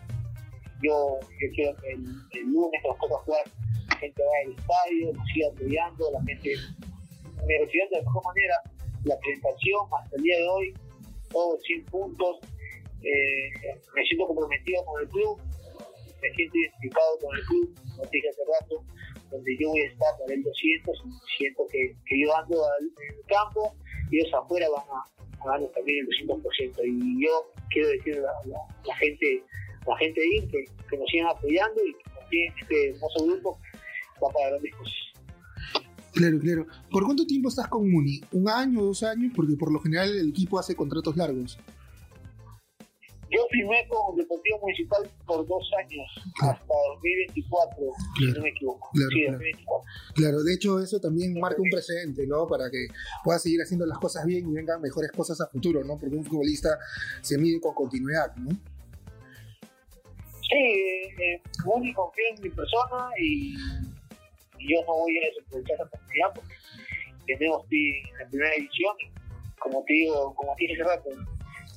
Yo, 0.83 1.19
yo 1.41 1.49
quiero 1.55 1.77
que 1.81 1.93
el, 1.93 2.53
lunes 2.53 2.81
nos 2.87 2.99
toca 2.99 3.17
jugar, 3.25 3.45
gente 4.05 4.23
vaya 4.23 4.45
al 4.45 4.53
estadio, 4.53 5.13
nos 5.13 5.27
siga 5.29 5.49
apoyando, 5.49 6.11
la 6.13 6.23
gente 6.25 6.51
me 7.47 7.55
de 7.55 7.89
la 7.91 8.01
mejor 8.01 8.25
manera 8.25 8.55
la 9.05 9.19
presentación 9.19 9.81
hasta 10.01 10.17
el 10.17 10.23
día 10.23 10.37
de 10.39 10.49
hoy, 10.49 10.75
todos 11.31 11.61
100 11.63 11.85
puntos. 11.87 12.41
Eh, 13.03 13.53
me 13.95 14.03
siento 14.05 14.27
comprometido 14.27 14.85
con 14.87 15.03
el 15.03 15.09
club, 15.09 15.39
me 16.23 16.31
siento 16.35 16.57
identificado 16.57 17.19
con 17.21 17.37
el 17.37 17.45
club, 17.45 17.75
como 17.97 18.11
dije 18.11 18.29
hace 18.29 18.43
rato, 18.49 18.85
donde 19.31 19.57
yo 19.61 19.69
voy 19.69 19.81
a 19.81 19.91
estar 19.93 20.09
para 20.19 20.35
el 20.35 20.43
200, 20.43 21.03
siento 21.37 21.67
que, 21.71 21.93
que 22.07 22.21
yo 22.21 22.35
ando 22.35 22.57
en 22.81 23.15
el 23.15 23.25
campo 23.27 23.75
y 24.11 24.21
ellos 24.21 24.33
afuera 24.33 24.67
van 24.71 24.89
a, 24.89 25.45
a 25.45 25.53
darnos 25.53 25.73
también 25.73 26.01
el 26.01 26.27
200%. 26.27 26.81
Y 26.83 27.27
yo 27.27 27.53
quiero 27.71 27.89
decir 27.89 28.17
a 28.17 28.49
la, 28.49 28.59
la, 28.87 28.97
gente, 28.97 29.43
la 29.87 29.97
gente 29.99 30.21
de 30.21 30.27
IN 30.37 30.49
que, 30.49 30.97
nos 30.97 31.11
sigan 31.11 31.29
apoyando 31.29 31.85
y 31.85 31.93
que 31.93 32.11
también 32.19 32.55
este 32.61 32.91
hermoso 32.91 33.27
grupo 33.27 33.59
va 34.23 34.33
para 34.33 34.51
grandes 34.51 34.75
cosas. 34.75 34.95
Claro, 36.13 36.39
claro. 36.39 36.67
¿Por 36.91 37.05
cuánto 37.05 37.27
tiempo 37.27 37.49
estás 37.49 37.69
con 37.69 37.91
Muni? 37.91 38.21
¿Un 38.33 38.49
año, 38.49 38.85
dos 38.85 39.03
años? 39.03 39.33
Porque 39.35 39.57
por 39.57 39.73
lo 39.73 39.81
general 39.81 40.11
el 40.11 40.29
equipo 40.29 40.59
hace 40.59 40.77
contratos 40.77 41.17
largos. 41.17 41.59
Yo 43.35 43.41
firmé 43.51 43.85
con 43.89 44.15
Deportivo 44.17 44.61
Municipal 44.61 45.11
por 45.27 45.45
dos 45.49 45.69
años, 45.79 46.07
claro. 46.39 46.53
hasta 46.53 46.75
2024, 46.95 47.77
claro. 47.77 47.93
si 48.15 48.27
no 48.27 48.43
me 48.43 48.49
equivoco. 48.51 48.91
Claro, 48.93 49.11
sí, 49.11 49.23
claro. 49.23 49.33
2024. 49.33 49.91
claro, 50.15 50.43
de 50.45 50.55
hecho 50.55 50.81
eso 50.81 51.01
también 51.01 51.41
marca 51.41 51.61
un 51.61 51.69
precedente, 51.69 52.27
¿no? 52.29 52.47
Para 52.47 52.71
que 52.71 52.87
pueda 53.25 53.41
seguir 53.41 53.61
haciendo 53.61 53.87
las 53.87 53.99
cosas 53.99 54.25
bien 54.25 54.49
y 54.49 54.53
vengan 54.53 54.81
mejores 54.81 55.11
cosas 55.11 55.41
a 55.41 55.49
futuro, 55.49 55.83
¿no? 55.83 55.99
Porque 55.99 56.15
un 56.15 56.25
futbolista 56.25 56.79
se 57.23 57.37
mide 57.37 57.61
con 57.61 57.75
continuidad, 57.75 58.37
¿no? 58.37 58.51
Sí, 60.49 60.55
eh, 60.55 61.43
Muni 61.65 61.93
confía 61.93 62.29
en 62.37 62.43
mi 62.43 62.51
persona 62.51 63.09
y 63.21 63.57
yo 64.69 64.81
no 64.87 64.95
voy 64.95 65.19
a 65.19 65.29
desaprovechar 65.29 65.75
esa 65.75 65.85
oportunidad 65.85 66.35
porque 66.35 66.55
tenemos 67.27 67.67
en 67.71 68.19
la 68.19 68.29
primera 68.29 68.55
edición, 68.55 68.97
como 69.61 69.85
te 69.85 69.93
digo, 69.93 70.35
como 70.35 70.55
te 70.57 70.65
dije 70.65 70.75
hace 70.75 70.85
rato, 70.85 71.11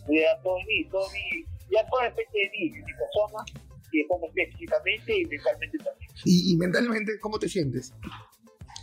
voy 0.08 0.24
a 0.24 0.28
dar 0.28 0.42
todo 0.44 0.58
de 0.58 0.66
mí, 0.66 0.86
todo 0.90 1.08
de 1.08 1.14
mí, 1.14 1.46
ya 1.72 1.88
todo 1.88 2.02
depende 2.02 2.40
de 2.44 2.50
mí, 2.52 2.70
de 2.70 2.80
mi 2.80 2.94
persona, 2.94 3.44
y 3.92 4.00
de 4.00 4.08
cómo 4.08 4.28
esté 4.28 4.48
físicamente 4.48 5.20
y 5.20 5.26
mentalmente 5.26 5.78
también. 5.78 6.12
Y, 6.26 6.54
y, 6.54 6.58
mentalmente, 6.58 7.20
¿cómo 7.20 7.40
te 7.40 7.50
sientes? 7.50 7.94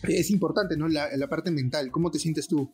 Es 0.02 0.30
importante, 0.30 0.76
¿no? 0.76 0.88
La, 0.88 1.08
la, 1.16 1.28
parte 1.28 1.50
mental, 1.50 1.90
¿cómo 1.90 2.10
te 2.10 2.18
sientes 2.18 2.46
tú? 2.46 2.72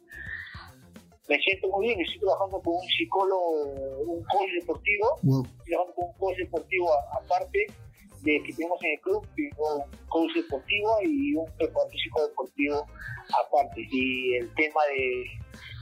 Me 1.29 1.39
siento 1.39 1.69
muy 1.69 1.87
bien, 1.87 2.01
estoy 2.01 2.19
trabajando 2.21 2.61
con 2.61 2.75
un 2.75 2.89
psicólogo, 2.89 4.01
un 4.03 4.25
coach 4.25 4.51
deportivo, 4.59 5.17
wow. 5.23 5.45
estoy 5.45 5.65
trabajando 5.67 5.95
con 5.95 6.05
un 6.07 6.15
coach 6.15 6.37
deportivo 6.39 6.89
aparte 7.23 7.67
de 8.23 8.43
que 8.45 8.53
tenemos 8.53 8.79
en 8.83 8.93
el 8.93 9.01
club, 9.01 9.27
tengo 9.35 9.77
un 9.77 9.91
coach 10.09 10.35
deportivo 10.35 10.99
y 11.03 11.35
un 11.35 11.47
preparador 11.57 11.91
físico 11.91 12.27
deportivo 12.27 12.87
aparte. 13.47 13.87
Y 13.91 14.35
el 14.37 14.55
tema 14.55 14.81
de, 14.95 15.25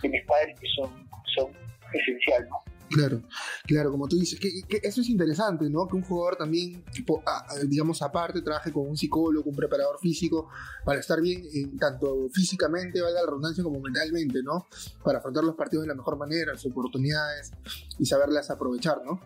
de 0.03 0.09
mis 0.09 0.25
padres 0.27 0.59
que 0.61 0.67
son, 0.77 1.09
son 1.35 1.53
esencial, 1.93 2.49
¿no? 2.49 2.69
Claro, 2.91 3.23
claro, 3.67 3.91
como 3.91 4.09
tú 4.09 4.19
dices, 4.19 4.41
que, 4.41 4.63
que, 4.67 4.81
eso 4.83 5.03
es 5.03 5.11
interesante, 5.11 5.69
¿no? 5.69 5.87
Que 5.87 5.97
un 5.97 6.03
jugador 6.03 6.37
también, 6.37 6.83
tipo, 6.87 7.23
digamos, 7.67 8.01
aparte, 8.01 8.41
trabaje 8.41 8.73
con 8.73 8.89
un 8.89 8.97
psicólogo, 8.97 9.51
un 9.51 9.57
preparador 9.57 9.99
físico, 10.01 10.49
para 10.85 10.99
estar 10.99 11.21
bien, 11.21 11.43
en, 11.53 11.77
tanto 11.77 12.29
físicamente, 12.33 13.03
valga 13.03 13.21
la 13.21 13.27
redundancia, 13.27 13.63
como 13.63 13.79
mentalmente, 13.81 14.43
¿no? 14.43 14.67
Para 15.05 15.19
afrontar 15.19 15.45
los 15.45 15.55
partidos 15.55 15.85
de 15.85 15.89
la 15.89 15.95
mejor 15.95 16.17
manera, 16.17 16.53
las 16.53 16.65
oportunidades 16.65 17.53
y 17.99 18.07
saberlas 18.07 18.51
aprovechar, 18.51 19.03
¿no? 19.05 19.21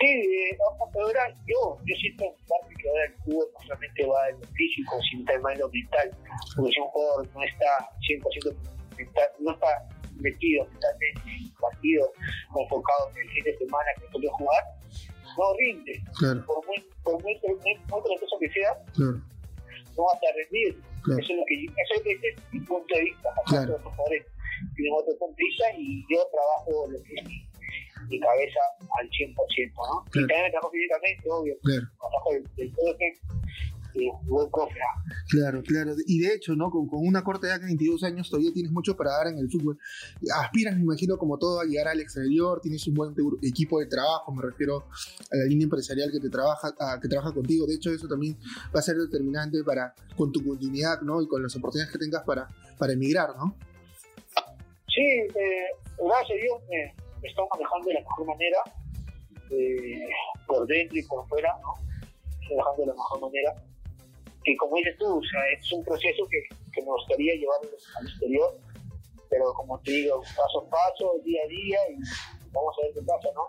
Sí, 0.00 0.06
eh, 0.06 0.56
ahora 0.94 1.28
yo, 1.46 1.76
yo 1.84 1.94
siento 2.00 2.24
en 2.24 2.46
parte 2.48 2.74
que 2.80 2.88
ahora 2.88 3.04
el 3.04 3.14
fútbol 3.22 3.46
no 3.52 3.60
solamente 3.60 4.06
va 4.06 4.28
en 4.30 4.40
lo 4.40 4.46
físico, 4.48 4.96
sino 5.10 5.24
también 5.24 5.52
en 5.52 5.60
lo 5.60 5.68
mental, 5.68 6.10
porque 6.56 6.72
si 6.72 6.80
un 6.80 6.88
jugador 6.88 7.28
no 7.34 7.42
está 7.42 7.90
100% 8.08 8.56
mental, 8.96 9.28
no 9.40 9.52
está 9.52 9.88
metido 10.16 10.64
mentalmente 10.64 11.20
en 11.20 11.44
el 11.44 11.52
partido, 11.60 12.12
enfocado 12.48 13.10
en 13.12 13.18
el 13.18 13.28
fin 13.28 13.44
de 13.44 13.58
semana 13.58 13.88
que 14.00 14.06
puede 14.12 14.28
jugar, 14.28 14.64
no 15.36 15.54
rinde. 15.58 16.02
Claro. 16.18 16.44
Por 16.46 16.66
muy, 16.66 16.84
por 17.02 17.22
muy, 17.22 17.38
muy, 17.44 17.54
muy 17.56 18.02
talentoso 18.02 18.38
que 18.40 18.50
sea, 18.50 18.72
claro. 18.94 19.20
no 19.96 20.02
va 20.04 20.12
a 20.16 20.32
rendir. 20.32 20.80
Claro. 21.04 21.20
Eso 21.20 21.32
es 21.32 21.38
lo 21.38 21.44
que 21.44 21.64
eso 21.64 21.94
es 22.04 22.52
mi 22.52 22.60
punto 22.60 22.94
de 22.94 23.02
vista. 23.02 23.28
Claro. 23.46 23.72
Los 23.72 23.82
jugadores 23.82 24.26
tienen 24.76 24.92
otro 24.96 25.16
punto 25.18 25.36
de 25.36 25.44
vista 25.44 25.64
y 25.76 26.04
yo 26.08 26.24
trabajo 26.32 26.90
lo 26.90 27.02
que 27.02 27.14
es 27.14 27.49
mi, 28.10 28.20
cabeza 28.20 28.60
al 28.98 29.08
100%, 29.08 29.34
¿no? 29.34 30.04
Claro. 30.10 30.26
Y 30.26 30.28
también 30.28 30.50
trabajo 30.50 30.70
físicamente, 30.70 31.30
obvio. 31.30 31.54
Claro. 31.62 31.86
Del 32.56 32.74
todo 32.74 32.96
que 32.98 33.14
Claro, 35.28 35.62
claro. 35.62 35.94
Y 36.06 36.20
de 36.20 36.34
hecho, 36.34 36.54
¿no? 36.54 36.70
Con, 36.70 36.88
con, 36.88 37.06
una 37.06 37.22
corta 37.22 37.46
edad 37.46 37.60
de 37.60 37.66
22 37.66 38.04
años 38.04 38.30
todavía 38.30 38.52
tienes 38.52 38.72
mucho 38.72 38.96
para 38.96 39.12
dar 39.12 39.28
en 39.28 39.38
el 39.38 39.50
fútbol. 39.50 39.78
Aspiras, 40.34 40.76
me 40.76 40.82
imagino, 40.82 41.18
como 41.18 41.38
todo, 41.38 41.60
a 41.60 41.64
llegar 41.64 41.88
al 41.88 42.00
exterior, 42.00 42.60
tienes 42.60 42.86
un 42.86 42.94
buen 42.94 43.14
equipo 43.42 43.80
de 43.80 43.86
trabajo, 43.86 44.32
me 44.32 44.42
refiero 44.42 44.86
a 45.30 45.36
la 45.36 45.44
línea 45.44 45.64
empresarial 45.64 46.10
que 46.10 46.20
te 46.20 46.30
trabaja, 46.30 46.74
a, 46.78 47.00
que 47.00 47.08
trabaja 47.08 47.32
contigo. 47.32 47.66
De 47.66 47.74
hecho, 47.74 47.90
eso 47.90 48.08
también 48.08 48.36
va 48.74 48.80
a 48.80 48.82
ser 48.82 48.96
determinante 48.96 49.62
para, 49.64 49.94
con 50.16 50.32
tu 50.32 50.44
continuidad, 50.44 51.00
¿no? 51.02 51.22
Y 51.22 51.28
con 51.28 51.42
las 51.42 51.54
oportunidades 51.56 51.92
que 51.92 51.98
tengas 51.98 52.22
para, 52.24 52.48
para 52.78 52.92
emigrar, 52.92 53.36
¿no? 53.36 53.56
Sí, 54.88 55.02
eh, 55.02 55.68
gracias 55.98 56.30
a 56.30 56.42
Dios 56.42 56.60
me, 56.68 56.94
estoy 57.28 57.46
manejando 57.50 57.88
de 57.88 57.94
la 57.94 58.00
mejor 58.00 58.26
manera, 58.26 58.58
eh, 59.50 60.08
por 60.46 60.66
dentro 60.66 60.98
y 60.98 61.02
por 61.04 61.28
fuera, 61.28 61.56
¿no? 61.62 61.74
Manejando 62.50 62.80
de 62.82 62.86
la 62.86 62.94
mejor 62.94 63.20
manera 63.20 63.54
que 64.44 64.56
como 64.56 64.76
dices 64.76 64.96
tú, 64.98 65.18
o 65.18 65.22
sea, 65.22 65.40
es 65.52 65.72
un 65.72 65.84
proceso 65.84 66.26
que, 66.30 66.42
que 66.72 66.80
me 66.82 66.88
gustaría 66.88 67.34
llevar 67.34 67.58
al 67.98 68.08
exterior, 68.08 68.58
pero 69.28 69.52
como 69.54 69.78
te 69.80 69.92
digo, 69.92 70.20
paso 70.20 70.66
a 70.66 70.70
paso, 70.70 71.20
día 71.24 71.42
a 71.44 71.48
día, 71.48 71.78
y 71.90 71.94
a 71.94 72.82
ver 72.82 72.94
qué 72.94 73.02
pasa, 73.02 73.28
¿no? 73.34 73.48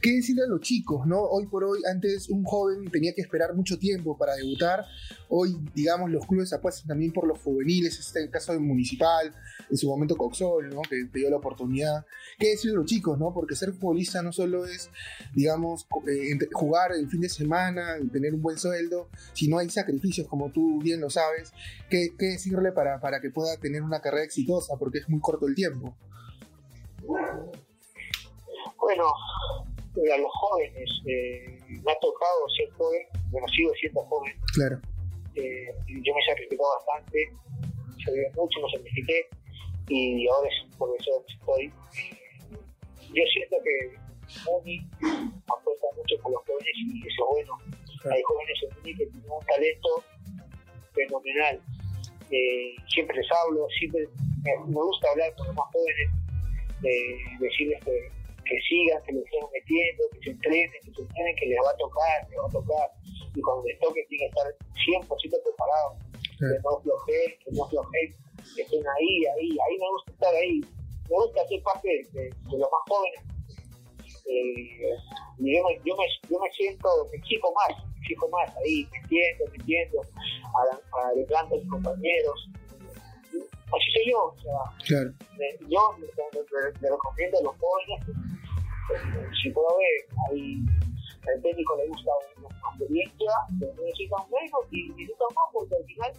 ¿Qué 0.00 0.12
decirle 0.12 0.44
a 0.44 0.46
los 0.46 0.60
chicos, 0.60 1.06
no? 1.06 1.20
Hoy 1.20 1.46
por 1.46 1.64
hoy, 1.64 1.80
antes 1.90 2.28
un 2.30 2.44
joven 2.44 2.90
tenía 2.90 3.12
que 3.14 3.20
esperar 3.20 3.54
mucho 3.54 3.78
tiempo 3.78 4.16
para 4.16 4.34
debutar. 4.34 4.84
Hoy, 5.28 5.56
digamos, 5.74 6.10
los 6.10 6.26
clubes 6.26 6.52
apuestan 6.52 6.88
también 6.88 7.12
por 7.12 7.26
los 7.26 7.38
juveniles. 7.40 7.98
Este 7.98 8.20
es 8.20 8.24
el 8.26 8.30
caso 8.30 8.52
del 8.52 8.60
Municipal, 8.60 9.34
en 9.68 9.76
su 9.76 9.88
momento 9.88 10.16
Coxol, 10.16 10.70
¿no? 10.70 10.82
Que 10.82 11.04
te 11.12 11.18
dio 11.18 11.30
la 11.30 11.36
oportunidad. 11.36 12.06
¿Qué 12.38 12.50
decirle 12.50 12.76
a 12.76 12.80
los 12.80 12.86
chicos, 12.86 13.18
no? 13.18 13.32
Porque 13.34 13.56
ser 13.56 13.72
futbolista 13.72 14.22
no 14.22 14.32
solo 14.32 14.66
es, 14.66 14.90
digamos, 15.34 15.86
eh, 16.08 16.38
jugar 16.52 16.92
el 16.92 17.08
fin 17.08 17.20
de 17.20 17.28
semana 17.28 17.98
tener 18.14 18.34
un 18.34 18.42
buen 18.42 18.58
sueldo, 18.58 19.08
sino 19.32 19.58
hay 19.58 19.68
sacrificios, 19.70 20.26
como 20.28 20.50
tú 20.50 20.80
bien 20.80 21.00
lo 21.00 21.10
sabes. 21.10 21.52
¿Qué, 21.90 22.14
qué 22.18 22.26
decirle 22.26 22.72
para, 22.72 23.00
para 23.00 23.20
que 23.20 23.30
pueda 23.30 23.56
tener 23.58 23.82
una 23.82 24.00
carrera 24.00 24.24
exitosa? 24.24 24.74
Porque 24.78 24.98
es 24.98 25.08
muy 25.08 25.20
corto 25.20 25.46
el 25.46 25.54
tiempo. 25.54 25.96
Bueno, 28.84 29.08
a 29.08 30.18
los 30.18 30.30
jóvenes, 30.30 30.90
eh, 31.06 31.58
me 31.82 31.90
ha 31.90 31.98
tocado 32.00 32.48
ser 32.54 32.70
joven, 32.72 33.00
bueno, 33.30 33.48
sigo 33.48 33.72
siendo 33.80 34.02
joven. 34.02 34.34
Claro. 34.52 34.76
Eh, 35.36 35.72
yo 35.88 36.14
me 36.14 36.20
he 36.20 36.26
sacrificado 36.26 36.68
bastante, 36.84 37.32
sacrifiqué 38.04 38.30
mucho, 38.36 38.60
me 38.60 38.70
sacrifiqué 38.76 39.28
y 39.88 40.28
ahora 40.28 40.50
es 40.50 40.76
por 40.76 40.90
eso 41.00 41.24
que 41.26 41.32
estoy. 41.32 41.72
Yo 43.08 43.24
siento 43.32 43.56
que 43.64 43.96
Muni 44.44 44.86
apuesta 45.48 45.86
mucho 45.96 46.22
por 46.22 46.32
los 46.32 46.42
jóvenes 46.44 46.74
y 46.76 47.00
eso 47.08 47.24
es 47.24 47.30
bueno. 47.30 47.58
Hay 48.12 48.22
jóvenes 48.22 48.58
en 48.68 48.76
Muni 48.76 48.96
que 48.96 49.06
tienen 49.06 49.30
un 49.30 49.46
talento 49.46 50.04
fenomenal. 50.92 51.62
Eh, 52.30 52.76
siempre 52.92 53.16
les 53.16 53.32
hablo, 53.32 53.66
siempre 53.78 54.06
me, 54.44 54.58
me 54.66 54.74
gusta 54.74 55.08
hablar 55.10 55.34
con 55.36 55.46
los 55.46 55.56
más 55.56 55.72
jóvenes, 55.72 56.10
eh, 56.82 57.16
decirles 57.40 57.82
que 57.82 58.13
que 58.44 58.56
sigan, 58.68 59.02
que 59.04 59.12
les 59.12 59.24
sigan 59.28 59.48
metiendo, 59.52 60.02
que 60.12 60.18
se 60.24 60.30
entrenen, 60.30 60.80
que 60.84 60.90
se 60.92 61.02
entrenen, 61.02 61.36
que 61.36 61.46
les 61.46 61.58
va 61.58 61.70
a 61.70 61.76
tocar, 61.76 62.16
les 62.28 62.38
va 62.38 62.46
a 62.46 62.52
tocar. 62.52 62.86
Y 63.34 63.40
cuando 63.40 63.64
les 63.66 63.78
toque 63.80 64.04
tienen 64.08 64.30
que 64.30 64.38
estar 64.38 64.48
100% 65.08 65.08
preparados. 65.08 65.98
Que 66.38 66.58
no 66.62 66.80
flojeen, 66.82 67.30
que 67.40 67.50
no 67.52 67.64
flojeen, 67.68 68.10
que 68.56 68.62
estén 68.62 68.84
ahí, 68.86 69.26
ahí. 69.26 69.48
Ahí 69.54 69.74
me 69.78 69.88
gusta 69.88 70.12
estar 70.12 70.34
ahí. 70.34 70.60
Me 71.08 71.16
gusta 71.16 71.46
ser 71.48 71.62
parte 71.62 71.88
de, 72.12 72.22
de 72.22 72.58
los 72.58 72.68
más 72.70 72.82
jóvenes. 72.88 73.34
Eh, 74.26 74.96
y 75.38 75.56
yo 75.56 75.64
me, 75.64 75.76
yo, 75.84 75.96
me, 75.96 76.06
yo 76.30 76.38
me 76.40 76.50
siento, 76.52 76.88
me 77.10 77.18
exijo 77.18 77.52
más, 77.52 77.76
me 77.86 78.00
exijo 78.00 78.28
más 78.30 78.48
ahí, 78.56 78.88
metiendo, 78.90 79.44
metiendo, 79.52 80.00
adelante 81.12 81.54
a 81.54 81.58
mis 81.58 81.68
compañeros 81.68 82.48
así 83.74 83.90
soy 83.92 84.10
yo. 84.10 84.20
O 84.24 84.36
sea, 84.40 84.60
claro. 84.86 85.10
yo 85.68 85.96
le, 85.98 86.88
recomiendo 86.90 87.38
a 87.38 87.42
los 87.42 87.54
jóvenes 87.58 88.00
si 89.42 89.50
puedo 89.50 89.68
ver, 89.78 89.98
ahí 90.30 90.56
al 91.28 91.42
técnico 91.42 91.76
le 91.76 91.88
gusta 91.88 92.10
una 92.36 92.48
experiencia, 92.70 93.32
pero 93.58 93.72
necesita 93.82 94.16
un 94.16 94.30
menos 94.30 94.60
y 94.70 94.88
necesita 94.90 95.24
más 95.34 95.48
porque 95.52 95.76
al 95.76 95.84
final 95.84 96.12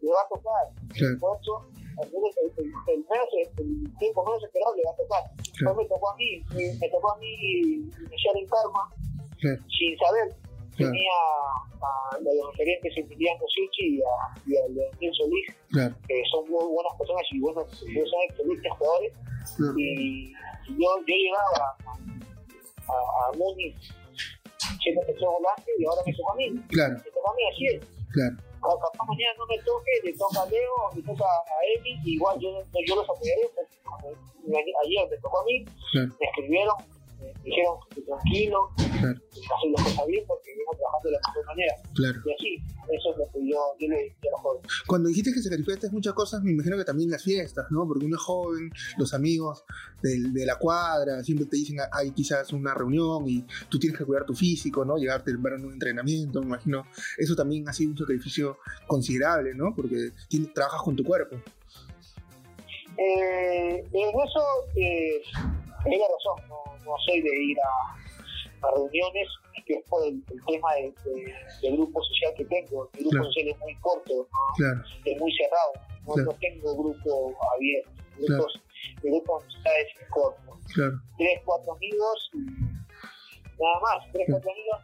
le 0.00 0.10
va 0.12 0.20
a 0.20 0.28
tocar. 0.28 0.64
Claro. 0.92 1.18
Por 1.18 1.40
eso, 1.40 1.54
al 1.96 2.12
menos 2.12 2.30
el, 2.36 2.50
el, 2.60 3.04
el, 3.08 3.48
el 3.56 3.98
tiempo 3.98 4.24
menos 4.24 4.44
esperado 4.44 4.76
le 4.76 4.82
va 4.84 4.92
a 4.92 4.96
tocar. 4.96 5.22
Claro. 5.56 5.76
me 5.76 5.84
tocó 5.86 6.10
a 6.10 6.16
mí, 6.16 6.44
me, 6.54 6.74
me 6.78 6.88
tocó 6.88 7.12
a 7.12 7.18
mí 7.18 7.32
iniciar 7.32 8.36
en 8.36 8.46
Karma 8.48 8.84
claro. 9.40 9.62
sin 9.68 9.96
saber. 9.98 10.49
Claro. 10.80 10.92
Tenía 10.92 11.12
a, 11.82 12.18
los 12.20 12.50
referentes 12.52 12.96
Emiliano 12.96 13.44
Sichi 13.52 13.96
y 13.96 14.00
a, 14.00 14.14
y 14.46 14.56
a 14.56 14.68
Leonel 14.68 15.14
Solís, 15.14 15.46
claro. 15.70 15.94
que 16.08 16.22
son 16.32 16.48
muy 16.48 16.64
buenas 16.64 16.96
personas 16.96 17.22
y 17.30 17.40
buenos, 17.40 17.84
buenos 17.84 18.12
excelentes 18.28 18.72
jugadores. 18.78 19.12
Y 19.76 20.32
yo, 20.32 20.88
yo 21.06 21.14
llegaba 21.14 21.76
a, 22.88 23.28
a 23.28 23.36
Muni 23.36 23.74
siendo 24.82 25.00
que 25.04 25.12
soy 25.14 25.28
volante 25.28 25.70
y 25.78 25.84
ahora 25.84 26.02
me 26.06 26.12
toca 26.14 26.32
a 26.32 26.36
mí. 26.36 26.46
Claro. 26.68 26.94
Me 26.94 27.10
toca 27.10 27.30
a 27.30 27.34
mí, 27.36 27.42
así 27.52 27.66
es. 27.66 27.84
Claro. 28.12 28.36
Capaz 28.60 29.04
mañana 29.08 29.32
no 29.38 29.46
me 29.46 29.58
toque, 29.62 29.92
le 30.04 30.12
toca 30.12 30.42
a 30.42 30.46
Leo, 30.46 30.76
le 30.94 31.02
toca 31.02 31.24
a 31.24 31.56
Emi, 31.76 31.96
igual 32.04 32.38
yo, 32.40 32.60
yo 32.86 32.96
los 32.96 33.08
apoyaré. 33.08 33.48
Ayer 34.84 35.08
me 35.10 35.16
tocó 35.18 35.40
a 35.40 35.44
mí, 35.44 35.64
claro. 35.92 36.12
me 36.20 36.26
escribieron, 36.26 36.76
dijeron 37.44 37.74
que 37.94 38.02
tranquilo, 38.02 38.58
claro. 38.76 39.18
hacer 39.18 39.70
las 39.76 39.84
cosas 39.84 40.06
bien 40.06 40.24
porque 40.26 40.50
vengo 40.56 40.72
trabajando 40.76 41.08
de 41.08 41.12
la 41.12 41.20
mejor 41.28 41.46
manera. 41.46 41.74
Claro. 41.94 42.20
Y 42.24 42.32
así, 42.32 42.56
eso 42.90 43.10
es 43.12 43.18
lo 43.18 43.30
que 43.32 43.48
yo, 43.48 43.58
yo 43.78 43.88
le 43.88 44.02
dije 44.04 44.28
a 44.28 44.30
los 44.32 44.40
jóvenes. 44.40 44.66
Cuando 44.86 45.08
dijiste 45.08 45.32
que 45.32 45.42
sacrificaste 45.42 45.90
muchas 45.90 46.14
cosas, 46.14 46.42
me 46.42 46.52
imagino 46.52 46.76
que 46.76 46.84
también 46.84 47.10
las 47.10 47.22
fiestas, 47.22 47.66
¿no? 47.70 47.86
Porque 47.86 48.04
uno 48.04 48.16
es 48.16 48.22
joven, 48.22 48.70
los 48.98 49.14
amigos 49.14 49.64
de, 50.02 50.30
de 50.30 50.46
la 50.46 50.56
cuadra 50.56 51.22
siempre 51.22 51.46
te 51.46 51.56
dicen, 51.56 51.78
hay 51.92 52.10
quizás 52.12 52.52
una 52.52 52.74
reunión 52.74 53.28
y 53.28 53.44
tú 53.68 53.78
tienes 53.78 53.98
que 53.98 54.04
cuidar 54.04 54.24
tu 54.24 54.34
físico, 54.34 54.84
¿no? 54.84 54.96
Llegarte 54.96 55.32
temprano 55.32 55.64
a 55.64 55.66
un 55.66 55.72
entrenamiento, 55.74 56.40
me 56.40 56.46
imagino. 56.46 56.86
Eso 57.18 57.34
también 57.34 57.68
ha 57.68 57.72
sido 57.72 57.92
un 57.92 57.98
sacrificio 57.98 58.58
considerable, 58.86 59.54
¿no? 59.54 59.74
Porque 59.74 60.10
tienes, 60.28 60.52
trabajas 60.52 60.82
con 60.82 60.96
tu 60.96 61.04
cuerpo. 61.04 61.36
Eh, 62.96 63.84
en 63.92 64.08
eso, 64.08 64.42
eh, 64.76 65.22
tenés 65.84 66.00
razón, 66.00 66.48
no, 66.48 66.62
no 66.84 66.92
soy 67.06 67.20
de 67.22 67.42
ir 67.44 67.56
a, 67.60 68.66
a 68.66 68.70
reuniones, 68.74 69.28
que 69.66 69.74
es 69.74 69.88
por 69.88 70.04
el, 70.06 70.22
el 70.30 70.44
tema 70.46 70.74
de, 70.74 70.92
de, 71.04 71.34
del 71.62 71.76
grupo 71.76 72.02
social 72.02 72.32
que 72.36 72.44
tengo. 72.46 72.88
El 72.94 73.00
grupo 73.00 73.10
Claro. 73.10 73.24
social 73.26 73.48
es 73.48 73.58
muy 73.58 73.74
corto, 73.76 74.28
es 75.04 75.20
muy 75.20 75.32
cerrado. 75.36 75.72
No, 76.06 76.14
Claro. 76.14 76.30
no 76.32 76.38
tengo 76.38 76.74
grupo 76.76 77.36
abierto. 77.54 77.90
Grupos, 78.18 78.60
El 79.02 79.10
grupo 79.12 79.40
amistades 79.40 79.86
es 80.00 80.08
corto. 80.08 80.58
Tres, 81.18 81.40
cuatro 81.44 81.72
amigos, 81.74 82.30
nada 82.34 83.80
más, 83.80 84.12
tres, 84.12 84.26
cuatro 84.30 84.50
amigos. 84.50 84.80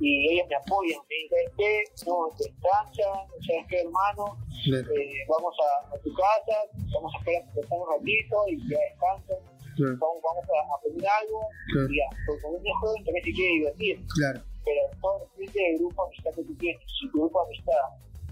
Y 0.00 0.32
ellos 0.32 0.46
me 0.48 0.56
apoyan, 0.56 1.00
me 1.08 1.14
dicen, 1.16 1.52
¿qué? 1.58 1.84
No, 2.06 2.28
descansa, 2.38 3.26
¿sabes 3.46 3.66
qué, 3.68 3.80
hermano? 3.80 4.38
Eh, 4.66 5.24
vamos 5.28 5.54
a, 5.60 5.94
a 5.94 5.98
tu 5.98 6.12
casa, 6.14 6.56
vamos 6.94 7.12
a 7.14 7.18
esperar 7.18 7.42
que 7.52 7.60
un 7.74 7.88
ratito 7.90 8.36
y 8.48 8.68
ya 8.70 8.78
descansen. 8.78 9.36
Claro, 9.80 9.96
Vamos, 10.00 10.20
vamos 10.20 10.44
a, 10.44 10.58
a 10.60 10.76
pedir 10.82 11.04
algo 11.08 11.40
claro, 11.72 11.88
y 11.88 11.98
uno 12.44 12.60
es 12.60 12.76
joven 12.80 13.04
también 13.04 13.24
se 13.24 13.32
quiere 13.32 13.52
divertir, 13.58 13.94
claro, 14.14 14.40
pero 14.64 14.80
todo 15.00 15.14
depende 15.24 15.60
del 15.60 15.78
grupo 15.80 15.96
de 16.04 16.08
amistad 16.08 16.30
que 16.36 16.44
tú 16.44 16.54
tienes. 16.60 16.82
Si 16.86 17.10
tu 17.10 17.18
grupo 17.20 17.40
de 17.40 17.46
amistad 17.46 17.82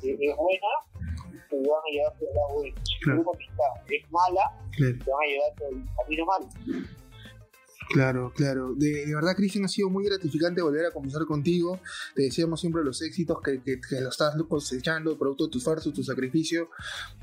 eh, 0.04 0.16
es 0.20 0.36
buena, 0.36 0.72
te 1.48 1.56
van 1.56 1.80
a 1.80 1.90
llevar 1.90 2.12
por 2.18 2.28
el 2.28 2.34
lado 2.36 2.54
bueno. 2.54 2.76
Si 2.84 2.94
tu 3.00 3.10
grupo 3.10 3.32
de 3.32 3.36
amistad 3.38 3.72
es 3.88 4.02
mala, 4.12 4.44
te 4.76 5.10
van 5.10 5.22
a 5.22 5.26
llevar 5.26 5.50
por 5.56 5.66
el 5.72 5.80
camino 5.96 6.24
malo. 6.26 6.46
Claro, 7.90 8.32
claro. 8.36 8.74
De, 8.74 9.06
verdad, 9.14 9.34
Cristian, 9.34 9.64
ha 9.64 9.68
sido 9.68 9.88
muy 9.88 10.04
gratificante 10.04 10.60
volver 10.60 10.86
a 10.86 10.90
conversar 10.90 11.24
contigo. 11.24 11.80
Te 12.14 12.22
deseamos 12.22 12.60
siempre 12.60 12.84
los 12.84 13.00
éxitos 13.00 13.38
que, 13.42 13.62
que, 13.62 13.80
que 13.80 14.00
lo 14.02 14.10
estás 14.10 14.34
cosechando, 14.46 15.16
producto 15.18 15.46
de 15.46 15.52
tu 15.52 15.58
esfuerzo, 15.58 15.90
tu 15.92 16.04
sacrificio. 16.04 16.68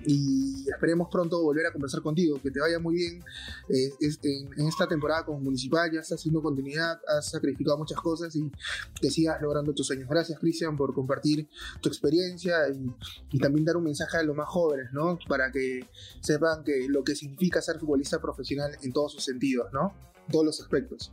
Y 0.07 0.67
esperemos 0.69 1.07
pronto 1.11 1.39
volver 1.41 1.67
a 1.67 1.71
conversar 1.71 2.01
contigo. 2.01 2.41
Que 2.41 2.49
te 2.49 2.59
vaya 2.59 2.79
muy 2.79 2.95
bien. 2.95 3.23
Eh, 3.69 3.93
es- 3.99 4.19
en, 4.23 4.49
en 4.59 4.67
esta 4.67 4.87
temporada 4.87 5.23
como 5.23 5.39
municipal 5.39 5.91
ya 5.91 5.99
estás 5.99 6.19
haciendo 6.19 6.41
continuidad, 6.41 6.99
has 7.07 7.29
sacrificado 7.29 7.77
muchas 7.77 7.99
cosas 7.99 8.35
y 8.35 8.51
que 8.99 9.11
sigas 9.11 9.39
logrando 9.41 9.71
tus 9.73 9.85
sueños. 9.85 10.09
Gracias, 10.09 10.39
Cristian, 10.39 10.75
por 10.75 10.93
compartir 10.95 11.47
tu 11.81 11.89
experiencia 11.89 12.67
y, 12.69 12.91
y 13.31 13.39
también 13.39 13.65
dar 13.65 13.77
un 13.77 13.83
mensaje 13.83 14.17
a 14.17 14.23
los 14.23 14.35
más 14.35 14.47
jóvenes, 14.49 14.87
¿no? 14.93 15.19
Para 15.27 15.51
que 15.51 15.85
sepan 16.21 16.63
que 16.63 16.87
lo 16.89 17.03
que 17.03 17.15
significa 17.15 17.61
ser 17.61 17.77
futbolista 17.79 18.19
profesional 18.19 18.71
en 18.81 18.91
todos 18.91 19.11
sus 19.13 19.23
sentidos, 19.23 19.67
¿no? 19.71 19.93
Todos 20.31 20.45
los 20.45 20.59
aspectos. 20.59 21.11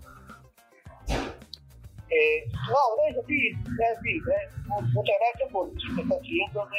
Eh, 1.09 2.45
no, 2.69 2.77
gracias 2.99 3.25
a 3.25 3.27
ti, 3.27 3.53
gracias 3.79 3.99
a 3.99 4.03
ti. 4.03 4.13
Muchas 4.93 5.17
gracias 5.21 5.53
por 5.53 5.69
estar 5.69 6.23
siguiéndome, 6.23 6.79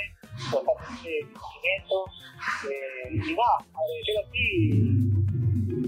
por 0.51 0.61
estar 0.61 0.75
movimientos. 0.91 2.05
Eh, 2.69 3.09
y 3.11 3.33
nada, 3.33 3.57
agradecer 3.73 4.17
a 4.19 4.31
ti 4.31 4.45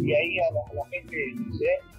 y, 0.02 0.14
ahí 0.14 0.40
a 0.40 0.52
la, 0.52 0.62
a 0.72 0.74
la 0.74 0.86
gente 0.90 1.16
de 1.16 1.96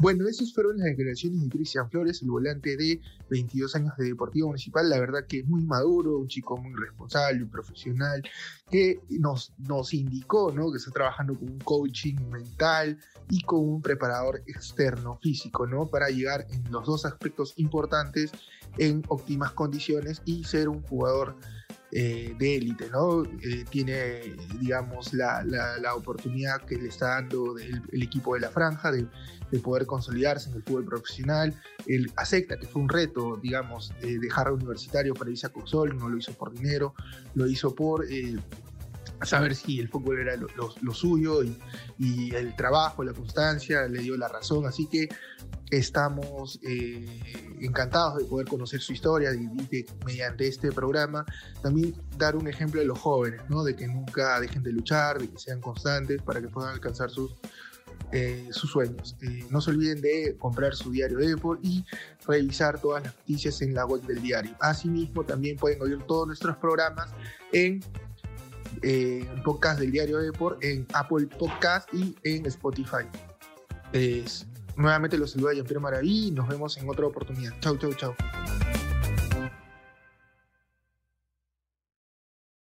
Bueno, 0.00 0.28
esas 0.28 0.54
fueron 0.54 0.78
las 0.78 0.86
declaraciones 0.86 1.42
de 1.42 1.48
Cristian 1.48 1.90
Flores, 1.90 2.22
el 2.22 2.30
volante 2.30 2.76
de 2.76 3.00
22 3.28 3.74
años 3.76 3.96
de 3.96 4.06
Deportivo 4.06 4.48
Municipal. 4.48 4.88
La 4.88 4.98
verdad 4.98 5.26
que 5.26 5.40
es 5.40 5.46
muy 5.46 5.62
maduro, 5.62 6.18
un 6.18 6.28
chico 6.28 6.56
muy 6.56 6.74
responsable, 6.74 7.42
un 7.42 7.50
profesional, 7.50 8.22
que 8.70 9.00
nos, 9.08 9.52
nos 9.58 9.94
indicó 9.94 10.52
¿no? 10.52 10.70
que 10.70 10.78
está 10.78 10.90
trabajando 10.90 11.34
con 11.34 11.50
un 11.50 11.58
coaching 11.58 12.16
mental 12.30 12.98
y 13.30 13.42
con 13.42 13.60
un 13.60 13.82
preparador 13.82 14.42
externo 14.46 15.18
físico, 15.22 15.66
¿no? 15.66 15.86
Para 15.86 16.08
llegar 16.08 16.46
en 16.50 16.70
los 16.70 16.86
dos 16.86 17.04
aspectos 17.04 17.52
importantes 17.56 18.32
en 18.78 19.02
óptimas 19.08 19.52
condiciones 19.52 20.22
y 20.24 20.44
ser 20.44 20.68
un 20.68 20.82
jugador 20.82 21.36
eh, 21.90 22.34
de 22.38 22.56
élite, 22.56 22.90
¿no? 22.90 23.24
Eh, 23.24 23.64
tiene, 23.70 24.36
digamos, 24.60 25.14
la, 25.14 25.42
la, 25.42 25.94
oportunidad 25.94 26.60
que 26.60 26.76
le 26.76 26.88
está 26.88 27.14
dando 27.14 27.56
el, 27.56 27.82
el 27.90 28.02
equipo 28.02 28.34
de 28.34 28.40
la 28.40 28.50
franja 28.50 28.92
de, 28.92 29.06
de, 29.50 29.58
poder 29.58 29.86
consolidarse 29.86 30.50
en 30.50 30.56
el 30.56 30.62
fútbol 30.62 30.84
profesional. 30.84 31.54
Él 31.86 32.12
acepta 32.16 32.58
que 32.58 32.66
fue 32.66 32.82
un 32.82 32.90
reto, 32.90 33.17
digamos, 33.42 33.92
eh, 34.02 34.18
dejar 34.20 34.52
universitario 34.52 35.14
para 35.14 35.30
irse 35.30 35.46
a 35.46 35.50
Cursol, 35.50 35.96
no 35.96 36.08
lo 36.08 36.16
hizo 36.16 36.32
por 36.32 36.52
dinero, 36.52 36.94
lo 37.34 37.46
hizo 37.46 37.74
por... 37.74 38.04
eh, 38.10 38.36
saber 39.26 39.54
si 39.54 39.80
el 39.80 39.88
fútbol 39.88 40.20
era 40.20 40.36
lo, 40.36 40.94
suyo 40.94 41.42
y, 41.42 42.34
el 42.34 42.54
trabajo, 42.56 43.02
la 43.02 43.12
constancia 43.12 43.86
le 43.88 44.00
dio 44.00 44.16
la 44.16 44.28
razón. 44.28 44.66
Así 44.66 44.86
que 44.86 45.08
estamos 45.70 46.58
eh, 46.62 47.04
encantados 47.60 48.18
de 48.18 48.24
poder 48.24 48.46
conocer 48.46 48.80
su 48.80 48.92
historia 48.92 49.34
y, 49.34 49.48
mediante 50.04 50.46
este 50.46 50.72
programa 50.72 51.26
también 51.62 51.94
dar 52.16 52.36
un 52.36 52.48
ejemplo 52.48 52.80
a 52.80 52.84
los 52.84 52.98
jóvenes, 52.98 53.42
¿no? 53.48 53.64
de 53.64 53.74
que 53.74 53.86
nunca 53.86 54.40
dejen 54.40 54.62
de 54.62 54.72
luchar, 54.72 55.18
de 55.18 55.28
que 55.28 55.38
sean 55.38 55.60
constantes 55.60 56.22
para 56.22 56.40
que 56.40 56.48
puedan 56.48 56.72
alcanzar 56.72 57.10
sus, 57.10 57.34
eh, 58.12 58.48
sus 58.50 58.70
sueños. 58.70 59.16
Eh, 59.20 59.46
no 59.50 59.60
se 59.60 59.70
olviden 59.70 60.00
de 60.00 60.36
comprar 60.38 60.74
su 60.74 60.90
diario 60.90 61.18
de 61.18 61.28
Deport 61.28 61.60
y 61.62 61.84
revisar 62.26 62.80
todas 62.80 63.04
las 63.04 63.14
noticias 63.14 63.60
en 63.60 63.74
la 63.74 63.84
web 63.84 64.02
del 64.02 64.22
diario. 64.22 64.54
Asimismo, 64.60 65.24
también 65.24 65.56
pueden 65.56 65.80
oír 65.82 65.98
todos 66.06 66.26
nuestros 66.26 66.56
programas 66.56 67.10
en 67.52 67.82
eh, 68.82 69.28
podcast 69.44 69.80
del 69.80 69.92
diario 69.92 70.18
Deport, 70.18 70.62
en 70.64 70.86
Apple 70.94 71.26
Podcast 71.38 71.92
y 71.92 72.16
en 72.24 72.46
Spotify. 72.46 73.04
nuevamente 74.76 75.18
los 75.18 75.32
saluda 75.32 75.52
Jean-Pierre 75.52 75.80
Maraví 75.80 76.28
y 76.28 76.30
nos 76.30 76.48
vemos 76.48 76.76
en 76.78 76.88
otra 76.88 77.06
oportunidad. 77.06 77.52
Chau, 77.60 77.76
chau, 77.76 77.92
chau. 77.94 78.14